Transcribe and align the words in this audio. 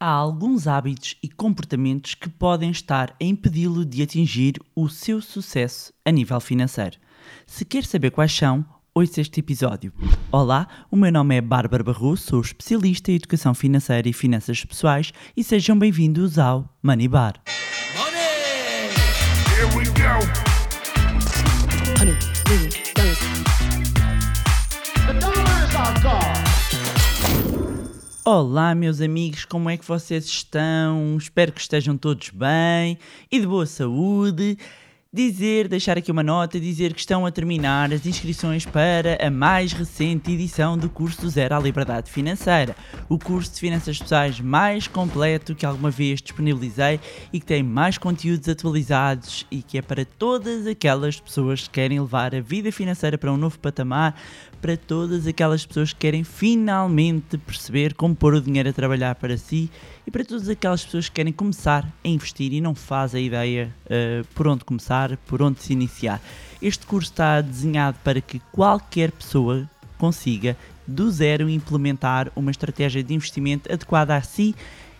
há 0.00 0.08
alguns 0.08 0.66
hábitos 0.66 1.16
e 1.22 1.28
comportamentos 1.28 2.14
que 2.14 2.30
podem 2.30 2.70
estar 2.70 3.14
a 3.20 3.24
impedi-lo 3.24 3.84
de 3.84 4.02
atingir 4.02 4.54
o 4.74 4.88
seu 4.88 5.20
sucesso 5.20 5.92
a 6.04 6.10
nível 6.10 6.40
financeiro. 6.40 6.96
Se 7.46 7.66
quer 7.66 7.84
saber 7.84 8.10
quais 8.10 8.32
são, 8.32 8.64
ouça 8.94 9.20
este 9.20 9.40
episódio. 9.40 9.92
Olá, 10.32 10.66
o 10.90 10.96
meu 10.96 11.12
nome 11.12 11.36
é 11.36 11.40
Bárbara 11.42 11.84
Barroso, 11.84 12.22
sou 12.22 12.40
especialista 12.40 13.12
em 13.12 13.16
educação 13.16 13.52
financeira 13.52 14.08
e 14.08 14.12
finanças 14.14 14.64
pessoais 14.64 15.12
e 15.36 15.44
sejam 15.44 15.78
bem-vindos 15.78 16.38
ao 16.38 16.74
Money 16.82 17.06
Bar. 17.06 17.34
Money! 17.94 18.90
Here 19.54 19.76
we 19.76 19.84
go. 19.84 20.49
Olá, 28.32 28.76
meus 28.76 29.00
amigos, 29.00 29.44
como 29.44 29.68
é 29.68 29.76
que 29.76 29.84
vocês 29.84 30.24
estão? 30.26 31.16
Espero 31.18 31.50
que 31.50 31.60
estejam 31.60 31.98
todos 31.98 32.30
bem 32.30 32.96
e 33.28 33.40
de 33.40 33.44
boa 33.44 33.66
saúde. 33.66 34.56
Dizer, 35.12 35.66
deixar 35.66 35.98
aqui 35.98 36.12
uma 36.12 36.22
nota, 36.22 36.60
dizer 36.60 36.94
que 36.94 37.00
estão 37.00 37.26
a 37.26 37.32
terminar 37.32 37.92
as 37.92 38.06
inscrições 38.06 38.64
para 38.64 39.18
a 39.20 39.28
mais 39.28 39.72
recente 39.72 40.30
edição 40.30 40.78
do 40.78 40.88
curso 40.88 41.22
do 41.22 41.28
Zero 41.28 41.56
à 41.56 41.58
Liberdade 41.58 42.08
Financeira, 42.08 42.76
o 43.08 43.18
curso 43.18 43.52
de 43.52 43.58
finanças 43.58 43.98
pessoais 43.98 44.38
mais 44.38 44.86
completo 44.86 45.52
que 45.52 45.66
alguma 45.66 45.90
vez 45.90 46.22
disponibilizei 46.22 47.00
e 47.32 47.40
que 47.40 47.46
tem 47.46 47.60
mais 47.60 47.98
conteúdos 47.98 48.48
atualizados 48.48 49.44
e 49.50 49.62
que 49.62 49.78
é 49.78 49.82
para 49.82 50.04
todas 50.04 50.64
aquelas 50.64 51.18
pessoas 51.18 51.62
que 51.62 51.70
querem 51.70 51.98
levar 51.98 52.32
a 52.32 52.40
vida 52.40 52.70
financeira 52.70 53.18
para 53.18 53.32
um 53.32 53.36
novo 53.36 53.58
patamar, 53.58 54.14
para 54.62 54.76
todas 54.76 55.26
aquelas 55.26 55.66
pessoas 55.66 55.92
que 55.92 55.98
querem 55.98 56.22
finalmente 56.22 57.36
perceber 57.36 57.94
como 57.94 58.14
pôr 58.14 58.34
o 58.34 58.40
dinheiro 58.40 58.68
a 58.68 58.72
trabalhar 58.72 59.16
para 59.16 59.36
si 59.36 59.68
e 60.10 60.12
para 60.12 60.24
todas 60.24 60.48
aquelas 60.48 60.84
pessoas 60.84 61.08
que 61.08 61.14
querem 61.14 61.32
começar 61.32 61.86
a 62.04 62.08
investir 62.08 62.52
e 62.52 62.60
não 62.60 62.74
fazem 62.74 63.26
ideia 63.26 63.72
uh, 63.86 64.26
por 64.34 64.48
onde 64.48 64.64
começar, 64.64 65.16
por 65.18 65.40
onde 65.40 65.62
se 65.62 65.72
iniciar. 65.72 66.20
Este 66.60 66.84
curso 66.84 67.12
está 67.12 67.40
desenhado 67.40 67.96
para 68.02 68.20
que 68.20 68.40
qualquer 68.50 69.12
pessoa 69.12 69.70
consiga, 69.96 70.56
do 70.84 71.08
zero, 71.12 71.48
implementar 71.48 72.32
uma 72.34 72.50
estratégia 72.50 73.04
de 73.04 73.14
investimento 73.14 73.72
adequada 73.72 74.16
a 74.16 74.20
si 74.20 74.52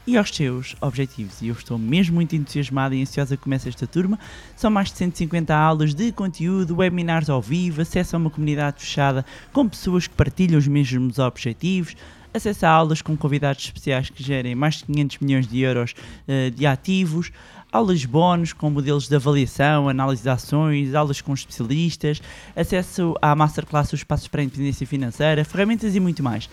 e 0.06 0.17
aos 0.17 0.30
seus 0.30 0.77
objetivos. 0.80 1.42
E 1.42 1.48
eu 1.48 1.55
estou 1.55 1.77
mesmo 1.77 2.14
muito 2.14 2.36
entusiasmada 2.36 2.95
e 2.95 3.02
ansiosa 3.02 3.36
que 3.36 3.42
comece 3.42 3.69
esta 3.69 3.89
turma. 3.89 4.17
São 4.55 4.70
mais 4.70 4.92
de 4.92 4.98
150 4.98 5.52
aulas 5.52 5.92
de 5.92 6.12
conteúdo, 6.12 6.77
webinars 6.77 7.28
ao 7.28 7.42
vivo, 7.42 7.83
acesso 7.83 8.14
a 8.14 8.19
uma 8.19 8.30
comunidade 8.30 8.78
fechada 8.78 9.27
com 9.52 9.69
pessoas 9.69 10.06
que 10.06 10.14
partilham 10.14 10.56
os 10.56 10.69
mesmos 10.69 11.19
objetivos, 11.19 11.97
acesso 12.33 12.67
a 12.67 12.70
aulas 12.70 13.03
com 13.03 13.17
convidados 13.17 13.64
especiais 13.64 14.11
que 14.11 14.23
gerem 14.23 14.55
mais 14.55 14.77
de 14.77 14.84
500 14.84 15.19
milhões 15.19 15.47
de 15.47 15.61
euros 15.61 15.95
uh, 16.27 16.50
de 16.50 16.67
ativos, 16.67 17.31
aulas 17.73 18.05
bónus 18.05 18.53
com 18.53 18.70
modelos 18.70 19.09
de 19.09 19.14
avaliação, 19.14 19.89
análise 19.89 20.23
de 20.23 20.28
ações, 20.28 20.95
aulas 20.95 21.20
com 21.20 21.33
especialistas, 21.33 22.20
acesso 22.56 23.14
à 23.20 23.34
masterclass 23.34 23.92
Os 23.92 24.05
Passos 24.05 24.28
para 24.28 24.41
a 24.41 24.45
Independência 24.45 24.86
Financeira, 24.86 25.45
ferramentas 25.45 25.95
e 25.95 26.01
muito 26.01 26.23
mais. 26.23 26.48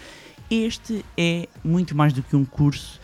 Este 0.50 1.04
é 1.18 1.48
muito 1.64 1.96
mais 1.96 2.14
do 2.14 2.24
que 2.24 2.36
um 2.36 2.46
curso, 2.46 3.00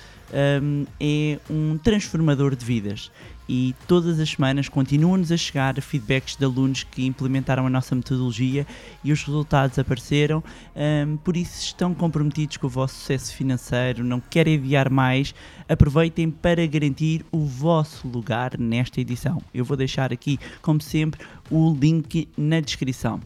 um, 0.62 0.86
é 1.00 1.40
um 1.50 1.78
transformador 1.78 2.56
de 2.56 2.64
vidas 2.64 3.12
e 3.48 3.76
todas 3.88 4.20
as 4.20 4.30
semanas 4.30 4.70
continuam-nos 4.70 5.32
a 5.32 5.38
chegar 5.38 5.80
feedbacks 5.82 6.36
de 6.36 6.46
alunos 6.46 6.84
que 6.84 7.06
implementaram 7.06 7.66
a 7.68 7.70
nossa 7.70 7.96
metodologia 7.96 8.66
e 9.04 9.12
os 9.12 9.24
resultados 9.24 9.78
apareceram, 9.78 10.44
um, 10.76 11.18
por 11.18 11.36
isso 11.36 11.60
estão 11.60 11.94
comprometidos 11.94 12.58
com 12.58 12.68
o 12.68 12.70
vosso 12.70 12.96
sucesso 12.96 13.36
financeiro, 13.36 14.04
não 14.04 14.20
querem 14.20 14.56
adiar 14.56 14.90
mais, 14.90 15.36
aproveitem 15.68 16.30
para 16.30 16.66
garantir 16.66 17.26
o 17.32 17.46
vosso 17.46 18.08
lugar 18.08 18.58
nesta 18.58 19.02
edição. 19.02 19.42
Eu 19.54 19.66
vou 19.66 19.78
deixar 19.78 20.12
aqui, 20.12 20.40
como 20.62 20.82
sempre, 20.82 21.26
o 21.50 21.74
link 21.74 22.30
na 22.38 22.60
descrição. 22.60 23.20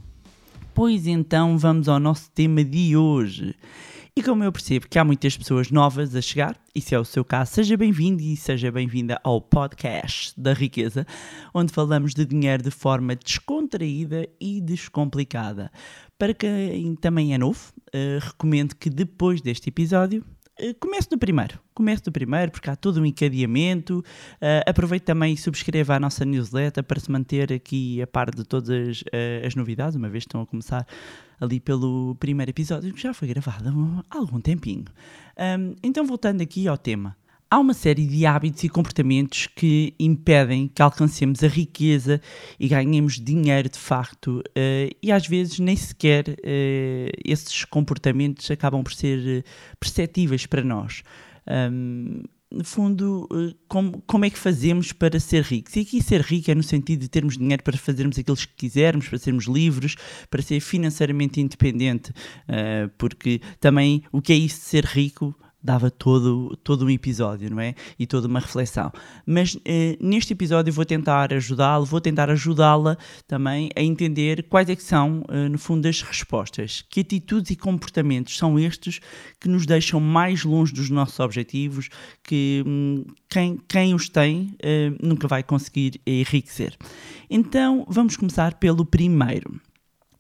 Pois 0.74 1.08
então 1.08 1.58
vamos 1.58 1.90
ao 1.90 2.00
nosso 2.00 2.30
tema 2.32 2.64
de 2.64 2.96
hoje. 2.96 3.56
E 4.18 4.24
como 4.24 4.44
eu 4.44 4.52
percebo 4.52 4.88
que 4.90 4.98
há 4.98 5.06
muitas 5.06 5.38
pessoas 5.38 5.70
novas 5.70 6.16
a 6.16 6.22
chegar, 6.24 6.60
e 6.74 6.82
se 6.82 6.96
é 6.96 7.00
o 7.00 7.06
seu 7.06 7.24
caso, 7.24 7.54
seja 7.54 7.78
bem-vindo 7.78 8.20
e 8.20 8.36
seja 8.36 8.72
bem-vinda 8.72 9.22
ao 9.24 9.40
podcast 9.40 10.34
da 10.36 10.54
riqueza, 10.54 11.06
onde 11.54 11.72
falamos 11.72 12.16
de 12.16 12.26
dinheiro 12.26 12.64
de 12.64 12.72
forma 12.72 13.16
descontraída 13.16 14.28
e 14.42 14.60
descomplicada. 14.60 15.72
Para 16.18 16.34
quem 16.34 16.96
também 16.96 17.36
é 17.36 17.38
novo, 17.38 17.72
uh, 17.94 18.20
recomendo 18.20 18.76
que 18.76 18.90
depois 18.90 19.40
deste 19.40 19.70
episódio 19.70 20.26
comece 20.80 21.10
do 21.10 21.18
primeiro. 21.18 21.60
Comece 21.74 22.04
do 22.04 22.12
primeiro, 22.12 22.52
porque 22.52 22.70
há 22.70 22.76
todo 22.76 23.02
um 23.02 23.06
encadeamento. 23.06 24.00
Uh, 24.36 24.64
aproveite 24.66 25.06
também 25.06 25.34
e 25.34 25.38
subscreva 25.38 25.96
a 25.96 26.00
nossa 26.00 26.26
newsletter 26.26 26.84
para 26.84 27.00
se 27.00 27.12
manter 27.12 27.54
aqui 27.54 28.02
a 28.02 28.08
par 28.08 28.32
de 28.32 28.44
todas 28.44 29.02
uh, 29.02 29.46
as 29.46 29.56
novidades, 29.56 29.96
uma 29.96 30.10
vez 30.10 30.24
que 30.24 30.30
estão 30.30 30.42
a 30.42 30.46
começar 30.46 30.86
ali 31.40 31.60
pelo 31.60 32.16
primeiro 32.20 32.50
episódio, 32.50 32.94
que 32.94 33.02
já 33.02 33.14
foi 33.14 33.28
gravado 33.28 33.70
há 34.10 34.18
algum 34.18 34.42
tempinho. 34.42 34.86
Um, 35.38 35.76
então, 35.84 36.06
voltando 36.06 36.42
aqui 36.42 36.68
ao 36.68 36.78
tema. 36.78 37.16
Há 37.50 37.60
uma 37.60 37.74
série 37.74 38.06
de 38.06 38.26
hábitos 38.26 38.66
e 38.66 38.70
comportamentos 38.70 39.48
que 39.48 39.94
impedem 39.98 40.68
que 40.68 40.82
alcancemos 40.82 41.42
a 41.46 41.48
riqueza 41.48 42.20
e 42.60 42.68
ganhemos 42.68 43.22
dinheiro 43.22 43.70
de 43.70 43.78
facto, 43.78 44.40
uh, 44.40 44.96
e 45.02 45.10
às 45.14 45.26
vezes 45.26 45.58
nem 45.58 45.76
sequer 45.76 46.28
uh, 46.28 47.10
esses 47.24 47.64
comportamentos 47.64 48.52
acabam 48.52 48.84
por 48.84 48.92
ser 48.94 49.46
perceptíveis 49.80 50.46
para 50.46 50.62
nós. 50.62 51.04
No 52.50 52.64
fundo, 52.64 53.28
como, 53.70 54.02
como 54.06 54.26
é 54.26 54.30
que 54.30 54.38
fazemos 54.38 54.92
para 54.92 55.18
ser 55.18 55.44
ricos? 55.44 55.76
E 55.78 55.82
aqui 55.82 56.02
ser 56.02 56.22
rico 56.22 56.52
é 56.52 56.56
no 56.56 56.64
sentido 56.64 57.02
de 57.02 57.10
termos 57.10 57.38
dinheiro 57.38 57.64
para 57.64 57.78
fazermos 57.78 58.20
aquilo 58.20 58.36
que 58.36 58.48
quisermos, 58.56 59.08
para 59.08 59.18
sermos 59.18 59.46
livres, 59.46 59.96
para 60.30 60.42
ser 60.42 60.60
financeiramente 60.60 61.40
independente, 61.40 62.12
porque 62.98 63.42
também 63.60 64.04
o 64.12 64.22
que 64.22 64.34
é 64.34 64.36
isso 64.36 64.60
de 64.60 64.66
ser 64.66 64.86
rico 64.86 65.34
dava 65.62 65.90
todo, 65.90 66.56
todo 66.64 66.86
um 66.86 66.90
episódio, 66.90 67.50
não 67.50 67.60
é? 67.60 67.74
E 67.98 68.06
toda 68.06 68.28
uma 68.28 68.40
reflexão. 68.40 68.92
Mas 69.26 69.58
eh, 69.66 69.98
neste 70.00 70.34
episódio 70.34 70.72
vou 70.72 70.86
tentar 70.86 71.34
ajudá-lo, 71.34 71.86
vou 71.86 72.00
tentar 72.00 72.30
ajudá-la 72.30 72.98
também 73.28 73.70
a 73.76 73.82
entender 73.82 74.44
quais 74.44 74.70
é 74.70 74.76
que 74.76 74.84
são, 74.84 75.24
eh, 75.30 75.50
no 75.50 75.58
fundo, 75.58 75.88
as 75.88 76.02
respostas. 76.02 76.86
Que 76.90 77.02
atitudes 77.02 77.52
e 77.52 77.56
comportamentos 77.56 78.38
são 78.38 78.58
estes 78.60 79.00
que 79.40 79.50
nos 79.50 79.66
deixam 79.66 80.00
mais 80.00 80.44
longe 80.44 80.74
dos 80.74 80.90
nossos 80.90 81.20
objetivos, 81.20 81.90
que 82.24 82.64
hum, 82.66 83.06
quem, 83.30 83.60
quem 83.68 83.94
os 83.94 84.08
tem 84.10 84.56
eh, 84.62 84.92
nunca 85.02 85.28
vai 85.28 85.44
conseguir 85.44 86.00
enriquecer. 86.06 86.78
Então, 87.30 87.86
vamos 87.90 88.16
começar 88.16 88.54
pelo 88.56 88.86
primeiro. 88.86 89.60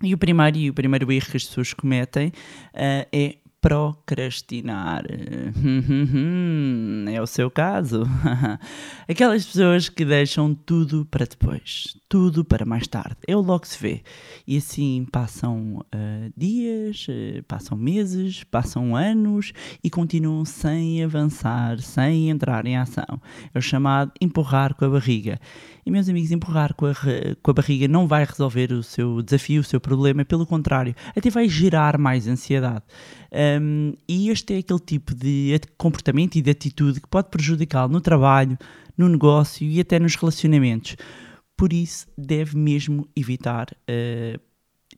E 0.04 0.14
o 0.14 0.18
primeiro, 0.18 0.58
e 0.58 0.70
o 0.70 0.74
primeiro 0.74 1.12
erro 1.12 1.26
que 1.26 1.38
as 1.38 1.46
pessoas 1.46 1.74
cometem 1.74 2.28
uh, 2.28 3.08
é 3.12 3.38
procrastinar. 3.68 5.04
é 7.12 7.22
o 7.22 7.28
seu 7.28 7.52
caso. 7.52 8.04
Aquelas 9.10 9.46
pessoas 9.46 9.90
que 9.90 10.06
deixam 10.06 10.56
tudo 10.56 11.06
para 11.06 11.26
depois, 11.26 11.98
tudo 12.08 12.46
para 12.46 12.66
mais 12.66 12.88
tarde. 12.88 13.18
É 13.28 13.36
o 13.36 13.42
logo 13.42 13.68
se 13.68 13.78
vê. 13.78 14.04
E 14.48 14.56
assim 14.56 15.06
passam 15.12 15.86
uh, 15.94 16.34
dias, 16.38 17.08
uh, 17.10 17.44
passam 17.44 17.78
meses, 17.78 18.46
passam 18.46 18.96
anos 18.96 19.52
e 19.84 19.90
continuam 19.90 20.46
sem 20.46 21.04
avançar, 21.04 21.82
sem 21.82 22.30
entrar 22.30 22.66
em 22.66 22.78
ação. 22.78 23.22
É 23.54 23.60
o 23.60 23.62
chamado 23.62 24.14
empurrar 24.22 24.76
com 24.76 24.86
a 24.86 24.90
barriga. 24.90 25.42
E, 25.86 25.92
meus 25.92 26.10
amigos, 26.10 26.32
empurrar 26.32 26.74
com 26.74 26.86
a, 26.86 26.94
com 27.42 27.52
a 27.52 27.54
barriga 27.54 27.88
não 27.88 28.08
vai 28.08 28.26
resolver 28.26 28.74
o 28.74 28.84
seu 28.84 29.22
desafio, 29.22 29.62
o 29.62 29.64
seu 29.64 29.80
problema, 29.80 30.26
pelo 30.26 30.46
contrário, 30.46 30.94
até 31.16 31.30
vai 31.30 31.48
gerar 31.48 31.98
mais 31.98 32.28
ansiedade. 32.28 32.84
Um, 33.32 33.94
e 34.08 34.30
este 34.30 34.54
é 34.54 34.58
aquele 34.60 34.80
tipo 34.80 35.14
de 35.14 35.60
comportamento 35.78 36.36
e 36.36 36.42
de 36.42 36.52
atitude 36.52 37.02
que 37.02 37.08
pode 37.08 37.30
prejudicá-lo 37.30 37.92
no 37.92 38.02
trabalho, 38.02 38.58
no 38.98 39.08
negócio 39.08 39.68
e 39.68 39.80
até 39.80 40.00
nos 40.00 40.16
relacionamentos. 40.16 40.96
Por 41.56 41.74
isso, 41.74 42.08
deve 42.18 42.58
mesmo 42.58 43.08
evitar 43.16 43.68
uh, 43.72 44.40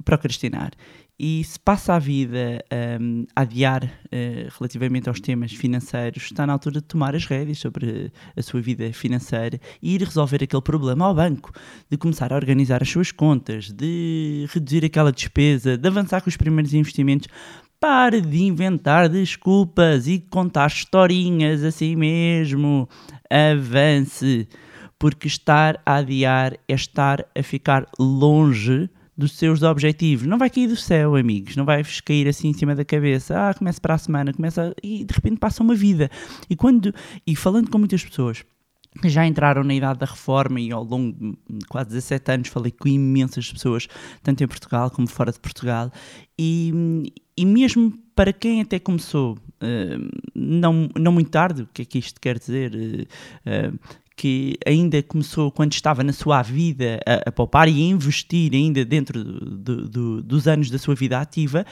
procrastinar 0.04 0.72
e 1.20 1.44
se 1.44 1.60
passa 1.60 1.96
a 1.96 2.00
vida 2.00 2.64
um, 3.02 3.26
a 3.36 3.42
adiar 3.42 3.84
uh, 3.84 4.58
relativamente 4.58 5.10
aos 5.10 5.20
temas 5.20 5.52
financeiros, 5.52 6.24
está 6.24 6.48
na 6.48 6.54
altura 6.54 6.80
de 6.80 6.88
tomar 6.88 7.14
as 7.14 7.26
rédeas 7.26 7.60
sobre 7.60 8.10
a 8.38 8.42
sua 8.42 8.62
vida 8.62 8.92
financeira 8.94 9.60
e 9.82 9.96
ir 9.96 10.02
resolver 10.02 10.42
aquele 10.42 10.62
problema 10.62 11.06
ao 11.06 11.14
banco, 11.14 11.52
de 11.90 11.98
começar 11.98 12.32
a 12.32 12.38
organizar 12.38 12.82
as 12.82 12.90
suas 12.90 13.12
contas, 13.12 13.70
de 13.70 14.48
reduzir 14.50 14.86
aquela 14.86 15.12
despesa, 15.12 15.78
de 15.78 15.88
avançar 15.88 16.22
com 16.22 16.30
os 16.30 16.38
primeiros 16.38 16.74
investimentos. 16.74 17.28
Pare 17.80 18.20
de 18.20 18.44
inventar 18.44 19.08
desculpas 19.08 20.06
e 20.06 20.20
contar 20.20 20.68
historinhas 20.68 21.64
assim 21.64 21.96
mesmo. 21.96 22.90
Avance, 23.30 24.50
porque 25.00 25.28
estar 25.28 25.82
a 25.86 25.96
adiar 25.96 26.56
é 26.68 26.74
estar 26.74 27.26
a 27.34 27.42
ficar 27.42 27.88
longe 27.98 28.90
dos 29.18 29.32
seus 29.38 29.64
objetivos. 29.64 30.28
Não 30.28 30.38
vai 30.38 30.50
cair 30.50 30.68
do 30.68 30.76
céu, 30.76 31.16
amigos. 31.16 31.56
Não 31.56 31.64
vai 31.64 31.82
cair 32.04 32.28
assim 32.28 32.50
em 32.50 32.54
cima 32.54 32.76
da 32.76 32.84
cabeça. 32.84 33.50
Ah, 33.50 33.54
começa 33.54 33.80
para 33.80 33.94
a 33.94 33.98
semana, 33.98 34.34
começa. 34.34 34.74
E 34.84 35.06
de 35.06 35.14
repente 35.14 35.38
passa 35.38 35.64
uma 35.64 35.76
vida. 35.76 36.10
E 36.50 36.58
quando. 36.58 36.94
E 37.26 37.34
falando 37.34 37.70
com 37.70 37.78
muitas 37.78 38.04
pessoas 38.04 38.44
que 39.02 39.10
já 39.10 39.26
entraram 39.26 39.64
na 39.64 39.74
idade 39.74 40.00
da 40.00 40.06
reforma 40.06 40.60
e 40.60 40.72
ao 40.72 40.84
longo 40.84 41.38
de 41.50 41.66
quase 41.68 41.90
17 41.90 42.32
anos 42.32 42.48
falei 42.48 42.72
com 42.72 42.88
imensas 42.88 43.52
pessoas, 43.52 43.88
tanto 44.24 44.44
em 44.44 44.48
Portugal 44.48 44.90
como 44.90 45.08
fora 45.08 45.32
de 45.32 45.40
Portugal, 45.40 45.92
e, 46.38 47.14
e 47.40 47.46
mesmo 47.46 47.94
para 48.14 48.34
quem 48.34 48.60
até 48.60 48.78
começou 48.78 49.36
uh, 49.36 50.20
não, 50.36 50.90
não 51.00 51.12
muito 51.14 51.30
tarde, 51.30 51.62
o 51.62 51.70
que 51.74 51.84
é 51.84 51.86
que 51.86 51.98
isto 51.98 52.20
quer 52.20 52.38
dizer? 52.38 52.74
Uh, 52.76 53.74
uh, 53.74 53.80
que 54.20 54.58
ainda 54.66 55.02
começou 55.02 55.50
quando 55.50 55.72
estava 55.72 56.04
na 56.04 56.12
sua 56.12 56.42
vida 56.42 57.00
a, 57.06 57.30
a 57.30 57.32
poupar 57.32 57.70
e 57.70 57.72
a 57.72 57.86
investir 57.86 58.54
ainda 58.54 58.84
dentro 58.84 59.24
do, 59.24 59.88
do, 59.88 60.22
dos 60.22 60.46
anos 60.46 60.70
da 60.70 60.78
sua 60.78 60.94
vida 60.94 61.18
ativa, 61.18 61.66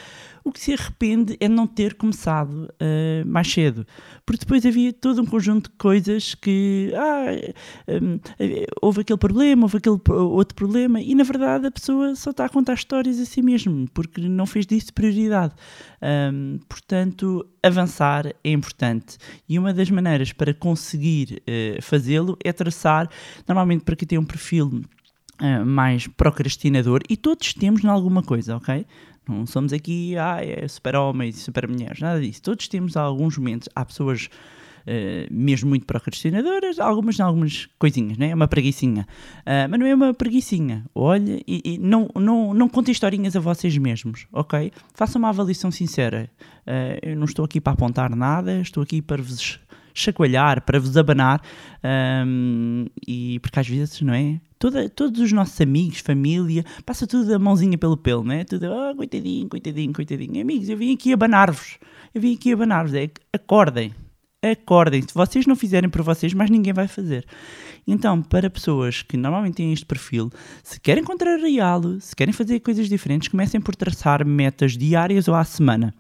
o 0.48 0.52
que 0.54 0.62
se 0.62 0.72
arrepende 0.72 1.36
é 1.42 1.50
não 1.50 1.68
ter 1.68 1.96
começado 1.96 2.70
uh, 2.72 3.28
mais 3.28 3.52
cedo. 3.52 3.86
Porque 4.26 4.46
depois 4.46 4.66
havia 4.66 4.94
todo 4.94 5.22
um 5.22 5.26
conjunto 5.26 5.70
de 5.70 5.76
coisas 5.76 6.36
que. 6.36 6.94
Ah, 6.96 7.26
um, 8.02 8.18
houve 8.82 9.02
aquele 9.02 9.20
problema, 9.20 9.64
houve 9.64 9.78
aquele 9.78 10.00
outro 10.08 10.56
problema, 10.56 11.02
e 11.02 11.14
na 11.14 11.26
verdade 11.26 11.68
a 11.68 11.72
pessoa 11.72 12.16
só 12.16 12.30
está 12.30 12.46
a 12.46 12.50
contar 12.50 12.76
histórias 12.76 13.20
a 13.20 13.26
si 13.26 13.42
mesmo, 13.42 13.90
porque 13.94 14.22
não 14.22 14.46
fez 14.46 14.66
disso 14.66 14.94
prioridade. 14.94 15.54
Um, 16.02 16.60
portanto, 16.70 17.46
avançar 17.62 18.28
é 18.28 18.52
importante. 18.52 19.18
E 19.50 19.60
uma 19.60 19.74
das 19.74 19.90
maneiras 19.90 20.32
para 20.32 20.54
conseguir 20.54 21.42
uh, 21.42 21.82
fazê-lo 21.82 22.37
é 22.44 22.54
traçar, 22.54 23.10
normalmente 23.48 23.84
para 23.84 23.95
quem 23.95 24.07
tem 24.07 24.18
um 24.18 24.25
perfil. 24.25 24.81
Uh, 25.39 25.63
mais 25.63 26.07
procrastinador 26.07 27.01
e 27.07 27.16
todos 27.16 27.54
temos 27.54 27.84
em 27.84 27.88
alguma 27.88 28.24
coisa, 28.24 28.57
ok? 28.57 28.88
Não 29.30 29.45
somos 29.45 29.74
aqui, 29.74 30.18
ah, 30.18 30.39
é 30.42 30.68
super-homens 30.68 31.38
e 31.38 31.39
super-mulheres, 31.39 32.00
nada 32.00 32.19
disso. 32.19 32.42
Todos 32.42 32.68
temos 32.68 32.95
alguns 32.95 33.38
momentos, 33.38 33.68
há 33.75 33.86
pessoas 33.86 34.30
uh, 34.88 35.28
mesmo 35.30 35.69
muito 35.69 35.86
procrastinadoras, 35.86 36.80
algumas 36.80 37.19
algumas 37.19 37.68
coisinhas, 37.78 38.18
né? 38.18 38.30
É 38.30 38.36
uma 38.36 38.48
preguiçinha. 38.48 39.06
Uh, 39.42 39.69
mas 39.69 39.80
não 39.80 39.86
é 39.86 39.94
uma 39.94 40.13
preguiçinha. 40.13 40.86
Olha, 40.95 41.42
e, 41.45 41.62
e, 41.63 41.78
não, 41.78 42.10
não, 42.16 42.54
não 42.54 42.69
contem 42.69 42.92
historinhas 42.92 43.36
a 43.36 43.40
vocês 43.40 43.78
mesmos, 43.78 44.28
ok? 44.31 44.72
Façam 44.94 45.19
uma 45.19 45.30
avaliação 45.30 45.69
sincera. 45.69 46.30
Uh, 46.66 47.00
eu 47.01 47.16
não 47.18 47.25
estou 47.25 47.44
aqui 47.44 47.60
para 47.60 47.74
apontar 47.74 48.16
nada, 48.16 48.60
estou 48.62 48.81
aqui 48.81 49.01
para 49.01 49.22
vos 49.22 49.60
chacoalhar, 50.00 50.62
para 50.62 50.80
vos 50.80 50.96
abanar, 50.96 51.42
um, 52.26 52.86
e 53.08 53.40
porque 53.40 53.60
às 53.60 53.68
vezes, 53.68 54.02
não 54.02 54.14
é? 54.14 54.40
Toda, 54.60 54.90
todos 54.90 55.20
os 55.20 55.32
nossos 55.32 55.60
amigos, 55.62 56.00
família, 56.00 56.64
passa 56.86 57.06
tudo 57.06 57.34
a 57.34 57.40
mãozinha 57.40 57.78
pelo 57.78 57.98
pelo, 57.98 58.24
não 58.24 58.34
é? 58.34 58.44
Tudo, 58.44 58.68
oh, 58.68 58.96
coitadinho, 58.96 59.48
coitadinho, 59.48 59.94
coitadinho. 59.94 60.42
Amigos, 60.42 60.70
eu 60.70 60.78
vim 60.78 60.94
aqui 60.94 61.14
abanar-vos, 61.14 61.78
eu 62.14 62.22
vim 62.22 62.34
aqui 62.34 62.54
abanar-vos, 62.54 62.94
é, 62.94 63.10
acordem, 63.34 63.94
acordem. 64.42 65.02
Se 65.02 65.14
vocês 65.14 65.46
não 65.46 65.56
fizerem 65.56 65.90
por 65.90 66.02
vocês, 66.02 66.34
mais 66.34 66.50
ninguém 66.50 66.74
vai 66.74 66.88
fazer. 66.88 67.26
Então, 67.88 68.22
para 68.22 68.50
pessoas 68.50 69.02
que 69.02 69.16
normalmente 69.16 69.56
têm 69.56 69.72
este 69.72 69.86
perfil, 69.86 70.30
se 70.62 70.80
querem 70.80 71.04
contrariá-lo, 71.04 72.02
se 72.02 72.16
querem 72.16 72.34
fazer 72.34 72.60
coisas 72.60 72.90
diferentes, 72.90 73.30
comecem 73.30 73.62
por 73.62 73.76
traçar 73.76 74.26
metas 74.26 74.78
diárias 74.78 75.28
ou 75.28 75.36
à 75.36 75.44
semana. 75.44 75.94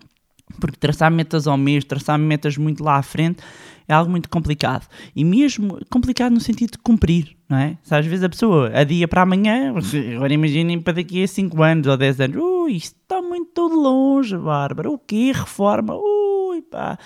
Porque 0.59 0.77
traçar 0.77 1.11
metas 1.11 1.47
ao 1.47 1.57
mês, 1.57 1.85
traçar 1.85 2.17
metas 2.17 2.57
muito 2.57 2.83
lá 2.83 2.97
à 2.97 3.03
frente, 3.03 3.41
é 3.87 3.93
algo 3.93 4.11
muito 4.11 4.29
complicado. 4.29 4.87
E 5.15 5.23
mesmo 5.23 5.79
complicado 5.89 6.33
no 6.33 6.39
sentido 6.39 6.71
de 6.71 6.77
cumprir, 6.79 7.35
não 7.47 7.57
é? 7.57 7.77
Se 7.83 7.95
às 7.95 8.05
vezes 8.05 8.23
a 8.23 8.29
pessoa 8.29 8.71
adia 8.73 9.07
para 9.07 9.21
amanhã, 9.21 9.73
agora 10.15 10.33
imaginem 10.33 10.81
para 10.81 10.93
daqui 10.93 11.23
a 11.23 11.27
5 11.27 11.63
anos 11.63 11.87
ou 11.87 11.95
10 11.95 12.21
anos, 12.21 12.37
ui, 12.37 12.73
isto 12.73 12.97
está 13.01 13.21
muito 13.21 13.61
longe, 13.67 14.37
Bárbara, 14.37 14.91
o 14.91 14.97
quê? 14.97 15.31
Reforma? 15.33 15.95
Ui, 15.95 16.61
pá, 16.61 16.97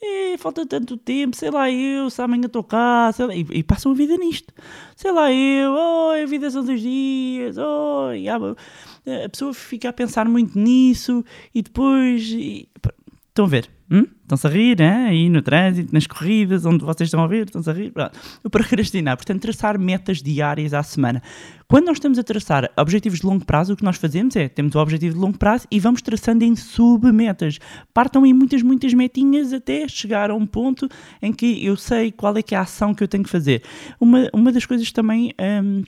e 0.00 0.36
falta 0.36 0.66
tanto 0.66 0.96
tempo, 0.96 1.34
sei 1.34 1.50
lá 1.50 1.70
eu, 1.70 2.10
se 2.10 2.20
amanhã 2.20 2.46
estou 2.46 2.62
cá, 2.62 3.10
sei 3.12 3.26
lá, 3.26 3.34
e, 3.34 3.46
e, 3.50 3.62
passam 3.62 3.92
a 3.92 3.94
vida 3.94 4.16
nisto. 4.16 4.52
Sei 4.94 5.10
lá 5.10 5.32
eu, 5.32 5.72
oh, 5.72 6.10
a 6.22 6.26
vida 6.26 6.50
são 6.50 6.64
dois 6.64 6.80
dias, 6.82 7.56
oh, 7.56 8.10
a 9.24 9.28
pessoa 9.28 9.54
fica 9.54 9.88
a 9.88 9.92
pensar 9.92 10.28
muito 10.28 10.58
nisso 10.58 11.24
e 11.54 11.62
depois. 11.62 12.28
E, 12.30 12.68
estão 13.28 13.46
a 13.46 13.48
ver? 13.48 13.75
Hum? 13.90 14.06
Estão-se 14.22 14.46
a 14.46 14.50
rir, 14.50 14.80
hein? 14.80 15.06
aí 15.06 15.28
no 15.28 15.40
trânsito, 15.40 15.94
nas 15.94 16.06
corridas, 16.06 16.66
onde 16.66 16.84
vocês 16.84 17.06
estão 17.06 17.22
a 17.22 17.26
ver, 17.28 17.46
estão-se 17.46 17.70
a 17.70 17.72
rir. 17.72 17.92
Pronto. 17.92 18.18
O 18.42 18.50
procrastinar, 18.50 19.16
portanto, 19.16 19.40
traçar 19.40 19.78
metas 19.78 20.20
diárias 20.20 20.74
à 20.74 20.82
semana. 20.82 21.22
Quando 21.68 21.86
nós 21.86 21.96
estamos 21.96 22.18
a 22.18 22.24
traçar 22.24 22.70
objetivos 22.76 23.20
de 23.20 23.26
longo 23.26 23.44
prazo, 23.44 23.74
o 23.74 23.76
que 23.76 23.84
nós 23.84 23.96
fazemos 23.96 24.34
é, 24.34 24.48
temos 24.48 24.74
o 24.74 24.78
objetivo 24.80 25.14
de 25.14 25.20
longo 25.20 25.38
prazo 25.38 25.66
e 25.70 25.78
vamos 25.78 26.02
traçando 26.02 26.42
em 26.42 26.56
submetas. 26.56 27.60
Partam 27.94 28.26
em 28.26 28.32
muitas, 28.32 28.62
muitas 28.62 28.92
metinhas 28.92 29.52
até 29.52 29.86
chegar 29.86 30.30
a 30.30 30.34
um 30.34 30.46
ponto 30.46 30.88
em 31.22 31.32
que 31.32 31.64
eu 31.64 31.76
sei 31.76 32.10
qual 32.10 32.36
é 32.36 32.42
que 32.42 32.54
é 32.54 32.58
a 32.58 32.62
ação 32.62 32.92
que 32.92 33.04
eu 33.04 33.08
tenho 33.08 33.22
que 33.22 33.30
fazer. 33.30 33.62
Uma, 34.00 34.28
uma 34.32 34.50
das 34.50 34.66
coisas 34.66 34.90
também... 34.90 35.32
Hum, 35.40 35.84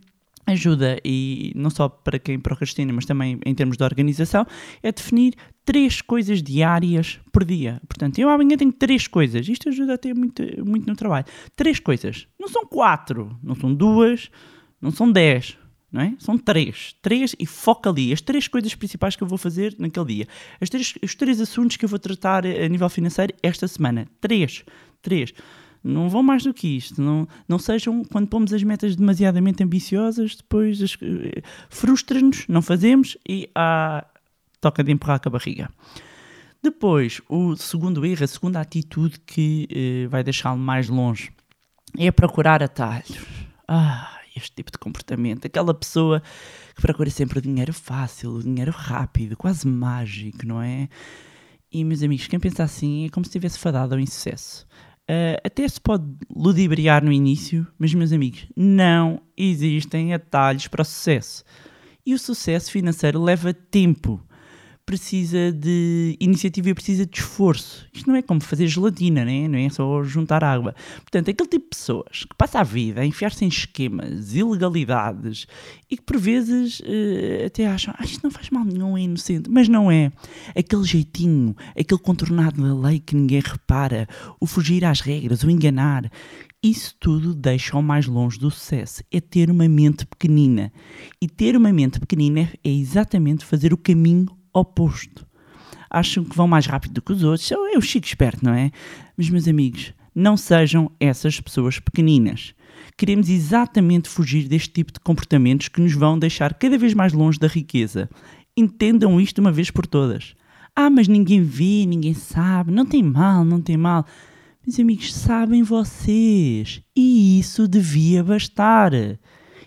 ajuda, 0.52 0.98
e 1.04 1.52
não 1.54 1.70
só 1.70 1.88
para 1.88 2.18
quem 2.18 2.38
procrastina, 2.38 2.92
mas 2.92 3.04
também 3.04 3.38
em 3.44 3.54
termos 3.54 3.76
de 3.76 3.84
organização, 3.84 4.46
é 4.82 4.90
definir 4.90 5.34
três 5.68 6.00
coisas 6.00 6.42
diárias 6.42 7.20
por 7.30 7.44
dia. 7.44 7.78
Portanto, 7.86 8.18
eu 8.18 8.30
amanhã 8.30 8.56
tenho 8.56 8.72
três 8.72 9.06
coisas. 9.06 9.46
Isto 9.46 9.68
ajuda 9.68 9.92
a 9.92 9.98
ter 9.98 10.14
muito, 10.14 10.42
muito 10.64 10.86
no 10.86 10.96
trabalho. 10.96 11.26
Três 11.54 11.78
coisas. 11.78 12.26
Não 12.40 12.48
são 12.48 12.64
quatro, 12.64 13.38
não 13.42 13.54
são 13.54 13.74
duas, 13.74 14.30
não 14.80 14.90
são 14.90 15.12
dez. 15.12 15.58
Não 15.92 16.00
é? 16.00 16.14
São 16.18 16.38
três. 16.38 16.96
Três 17.02 17.36
e 17.38 17.44
foca 17.44 17.90
ali. 17.90 18.14
As 18.14 18.22
três 18.22 18.48
coisas 18.48 18.74
principais 18.74 19.14
que 19.14 19.22
eu 19.22 19.28
vou 19.28 19.36
fazer 19.36 19.76
naquele 19.78 20.06
dia. 20.06 20.28
As 20.58 20.70
três, 20.70 20.94
os 21.02 21.14
três 21.14 21.38
assuntos 21.38 21.76
que 21.76 21.84
eu 21.84 21.88
vou 21.90 21.98
tratar 21.98 22.46
a 22.46 22.66
nível 22.66 22.88
financeiro 22.88 23.34
esta 23.42 23.68
semana. 23.68 24.08
Três. 24.22 24.64
Três. 25.02 25.34
Não 25.84 26.08
vão 26.08 26.22
mais 26.22 26.44
do 26.44 26.54
que 26.54 26.78
isto. 26.78 27.02
Não, 27.02 27.28
não 27.46 27.58
sejam, 27.58 28.02
quando 28.06 28.26
pomos 28.26 28.54
as 28.54 28.62
metas 28.62 28.96
demasiadamente 28.96 29.62
ambiciosas, 29.62 30.34
depois 30.34 30.80
uh, 30.80 30.86
frustra-nos, 31.68 32.46
não 32.48 32.62
fazemos 32.62 33.18
e 33.28 33.50
ah, 33.54 34.06
toca 34.60 34.82
de 34.82 34.92
empurrar 34.92 35.20
com 35.20 35.28
a 35.28 35.32
barriga. 35.32 35.70
Depois, 36.62 37.20
o 37.28 37.56
segundo 37.56 38.04
erro, 38.04 38.24
a 38.24 38.26
segunda 38.26 38.60
atitude 38.60 39.20
que 39.20 39.68
uh, 40.06 40.08
vai 40.08 40.24
deixá-lo 40.24 40.58
mais 40.58 40.88
longe 40.88 41.32
é 41.96 42.10
procurar 42.10 42.62
atalhos. 42.62 43.24
Ah, 43.66 44.18
este 44.36 44.56
tipo 44.56 44.70
de 44.72 44.78
comportamento. 44.78 45.46
Aquela 45.46 45.74
pessoa 45.74 46.22
que 46.74 46.82
procura 46.82 47.10
sempre 47.10 47.38
o 47.38 47.42
dinheiro 47.42 47.72
fácil, 47.72 48.30
o 48.30 48.42
dinheiro 48.42 48.72
rápido, 48.72 49.36
quase 49.36 49.66
mágico, 49.66 50.46
não 50.46 50.60
é? 50.60 50.88
E, 51.70 51.84
meus 51.84 52.02
amigos, 52.02 52.26
quem 52.26 52.40
pensa 52.40 52.64
assim 52.64 53.06
é 53.06 53.08
como 53.10 53.24
se 53.24 53.28
estivesse 53.28 53.58
fadado 53.58 53.94
ao 53.94 54.00
insucesso. 54.00 54.66
Uh, 55.02 55.40
até 55.44 55.66
se 55.66 55.80
pode 55.80 56.04
ludibriar 56.34 57.04
no 57.04 57.12
início, 57.12 57.66
mas, 57.78 57.94
meus 57.94 58.12
amigos, 58.12 58.46
não 58.56 59.20
existem 59.36 60.12
atalhos 60.12 60.66
para 60.66 60.82
o 60.82 60.84
sucesso. 60.84 61.44
E 62.04 62.14
o 62.14 62.18
sucesso 62.18 62.70
financeiro 62.70 63.22
leva 63.22 63.52
tempo 63.52 64.22
precisa 64.88 65.52
de 65.52 66.16
iniciativa 66.18 66.70
e 66.70 66.74
precisa 66.74 67.04
de 67.04 67.18
esforço. 67.18 67.86
Isto 67.92 68.08
não 68.08 68.16
é 68.16 68.22
como 68.22 68.40
fazer 68.40 68.66
gelatina, 68.66 69.22
né? 69.22 69.46
não 69.46 69.58
é 69.58 69.68
só 69.68 70.02
juntar 70.02 70.42
água. 70.42 70.74
Portanto, 71.02 71.30
aquele 71.30 71.46
tipo 71.46 71.64
de 71.66 71.76
pessoas 71.76 72.24
que 72.24 72.34
passa 72.38 72.60
a 72.60 72.62
vida 72.62 73.02
a 73.02 73.04
enfiar-se 73.04 73.44
em 73.44 73.48
esquemas, 73.48 74.34
ilegalidades 74.34 75.46
e 75.90 75.96
que 75.98 76.02
por 76.02 76.16
vezes 76.16 76.80
uh, 76.80 77.44
até 77.46 77.66
acham 77.66 77.92
ah, 77.98 78.02
isto 78.02 78.24
não 78.24 78.30
faz 78.30 78.48
mal 78.48 78.64
nenhum, 78.64 78.96
é 78.96 79.02
inocente. 79.02 79.50
Mas 79.50 79.68
não 79.68 79.90
é. 79.90 80.10
Aquele 80.56 80.84
jeitinho, 80.84 81.54
aquele 81.78 82.00
contornado 82.00 82.62
da 82.62 82.88
lei 82.88 82.98
que 82.98 83.14
ninguém 83.14 83.42
repara, 83.44 84.08
o 84.40 84.46
fugir 84.46 84.86
às 84.86 85.02
regras, 85.02 85.42
o 85.42 85.50
enganar. 85.50 86.10
Isso 86.62 86.94
tudo 86.98 87.34
deixa-o 87.34 87.82
mais 87.82 88.06
longe 88.06 88.38
do 88.38 88.50
sucesso. 88.50 89.02
É 89.12 89.20
ter 89.20 89.50
uma 89.50 89.68
mente 89.68 90.06
pequenina. 90.06 90.72
E 91.20 91.28
ter 91.28 91.54
uma 91.54 91.72
mente 91.74 92.00
pequenina 92.00 92.50
é 92.64 92.70
exatamente 92.70 93.44
fazer 93.44 93.74
o 93.74 93.76
caminho 93.76 94.37
oposto. 94.52 95.26
Acham 95.90 96.24
que 96.24 96.36
vão 96.36 96.46
mais 96.46 96.66
rápido 96.66 96.94
do 96.94 97.02
que 97.02 97.12
os 97.12 97.22
outros. 97.22 97.50
É 97.50 97.78
o 97.78 97.80
chico 97.80 98.06
esperto, 98.06 98.44
não 98.44 98.52
é? 98.52 98.70
Mas, 99.16 99.30
meus 99.30 99.48
amigos, 99.48 99.94
não 100.14 100.36
sejam 100.36 100.90
essas 101.00 101.40
pessoas 101.40 101.78
pequeninas. 101.78 102.54
Queremos 102.96 103.28
exatamente 103.28 104.08
fugir 104.08 104.48
deste 104.48 104.70
tipo 104.70 104.92
de 104.92 105.00
comportamentos 105.00 105.68
que 105.68 105.80
nos 105.80 105.92
vão 105.92 106.18
deixar 106.18 106.54
cada 106.54 106.76
vez 106.76 106.92
mais 106.94 107.12
longe 107.12 107.38
da 107.38 107.46
riqueza. 107.46 108.10
Entendam 108.56 109.20
isto 109.20 109.40
uma 109.40 109.52
vez 109.52 109.70
por 109.70 109.86
todas. 109.86 110.34
Ah, 110.74 110.90
mas 110.90 111.08
ninguém 111.08 111.42
vê, 111.42 111.86
ninguém 111.86 112.14
sabe, 112.14 112.72
não 112.72 112.84
tem 112.84 113.02
mal, 113.02 113.44
não 113.44 113.60
tem 113.60 113.76
mal. 113.76 114.04
Meus 114.66 114.78
amigos, 114.78 115.14
sabem 115.14 115.62
vocês. 115.62 116.82
E 116.94 117.38
isso 117.38 117.66
devia 117.66 118.22
bastar. 118.22 118.92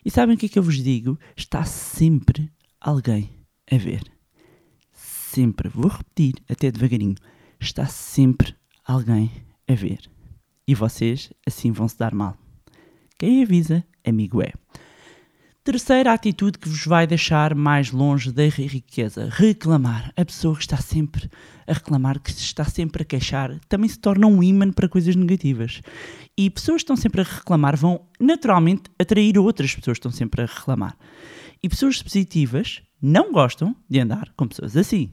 E 0.05 0.11
sabem 0.11 0.35
o 0.35 0.37
que 0.37 0.45
é 0.45 0.49
que 0.49 0.59
eu 0.59 0.63
vos 0.63 0.81
digo? 0.81 1.17
Está 1.35 1.63
sempre 1.63 2.51
alguém 2.79 3.29
a 3.71 3.77
ver 3.77 4.10
sempre, 5.31 5.69
vou 5.69 5.87
repetir 5.87 6.35
até 6.49 6.69
devagarinho, 6.69 7.15
está 7.59 7.85
sempre 7.85 8.53
alguém 8.85 9.31
a 9.67 9.73
ver. 9.73 9.99
E 10.67 10.75
vocês 10.75 11.31
assim 11.47 11.71
vão 11.71 11.87
se 11.87 11.97
dar 11.97 12.13
mal. 12.13 12.37
Quem 13.17 13.41
avisa, 13.41 13.83
amigo 14.05 14.41
é. 14.41 14.51
Terceira 15.63 16.11
atitude 16.11 16.57
que 16.57 16.67
vos 16.67 16.85
vai 16.85 17.05
deixar 17.05 17.53
mais 17.53 17.91
longe 17.91 18.31
da 18.31 18.43
riqueza: 18.47 19.29
reclamar. 19.31 20.11
A 20.17 20.25
pessoa 20.25 20.55
que 20.55 20.61
está 20.61 20.77
sempre 20.77 21.29
a 21.67 21.73
reclamar, 21.73 22.19
que 22.19 22.31
está 22.31 22.65
sempre 22.65 23.03
a 23.03 23.05
queixar, 23.05 23.59
também 23.69 23.87
se 23.87 23.99
torna 23.99 24.27
um 24.27 24.41
imã 24.41 24.71
para 24.71 24.89
coisas 24.89 25.15
negativas. 25.15 25.81
E 26.35 26.49
pessoas 26.49 26.77
que 26.77 26.83
estão 26.83 26.95
sempre 26.95 27.21
a 27.21 27.23
reclamar 27.23 27.77
vão 27.77 28.01
naturalmente 28.19 28.83
atrair 28.99 29.37
outras 29.37 29.75
pessoas 29.75 29.97
que 29.97 29.99
estão 29.99 30.11
sempre 30.11 30.41
a 30.41 30.45
reclamar. 30.45 30.97
E 31.61 31.69
pessoas 31.69 32.01
positivas 32.01 32.81
não 32.99 33.31
gostam 33.31 33.75
de 33.87 33.99
andar 33.99 34.33
com 34.35 34.47
pessoas 34.47 34.75
assim. 34.75 35.11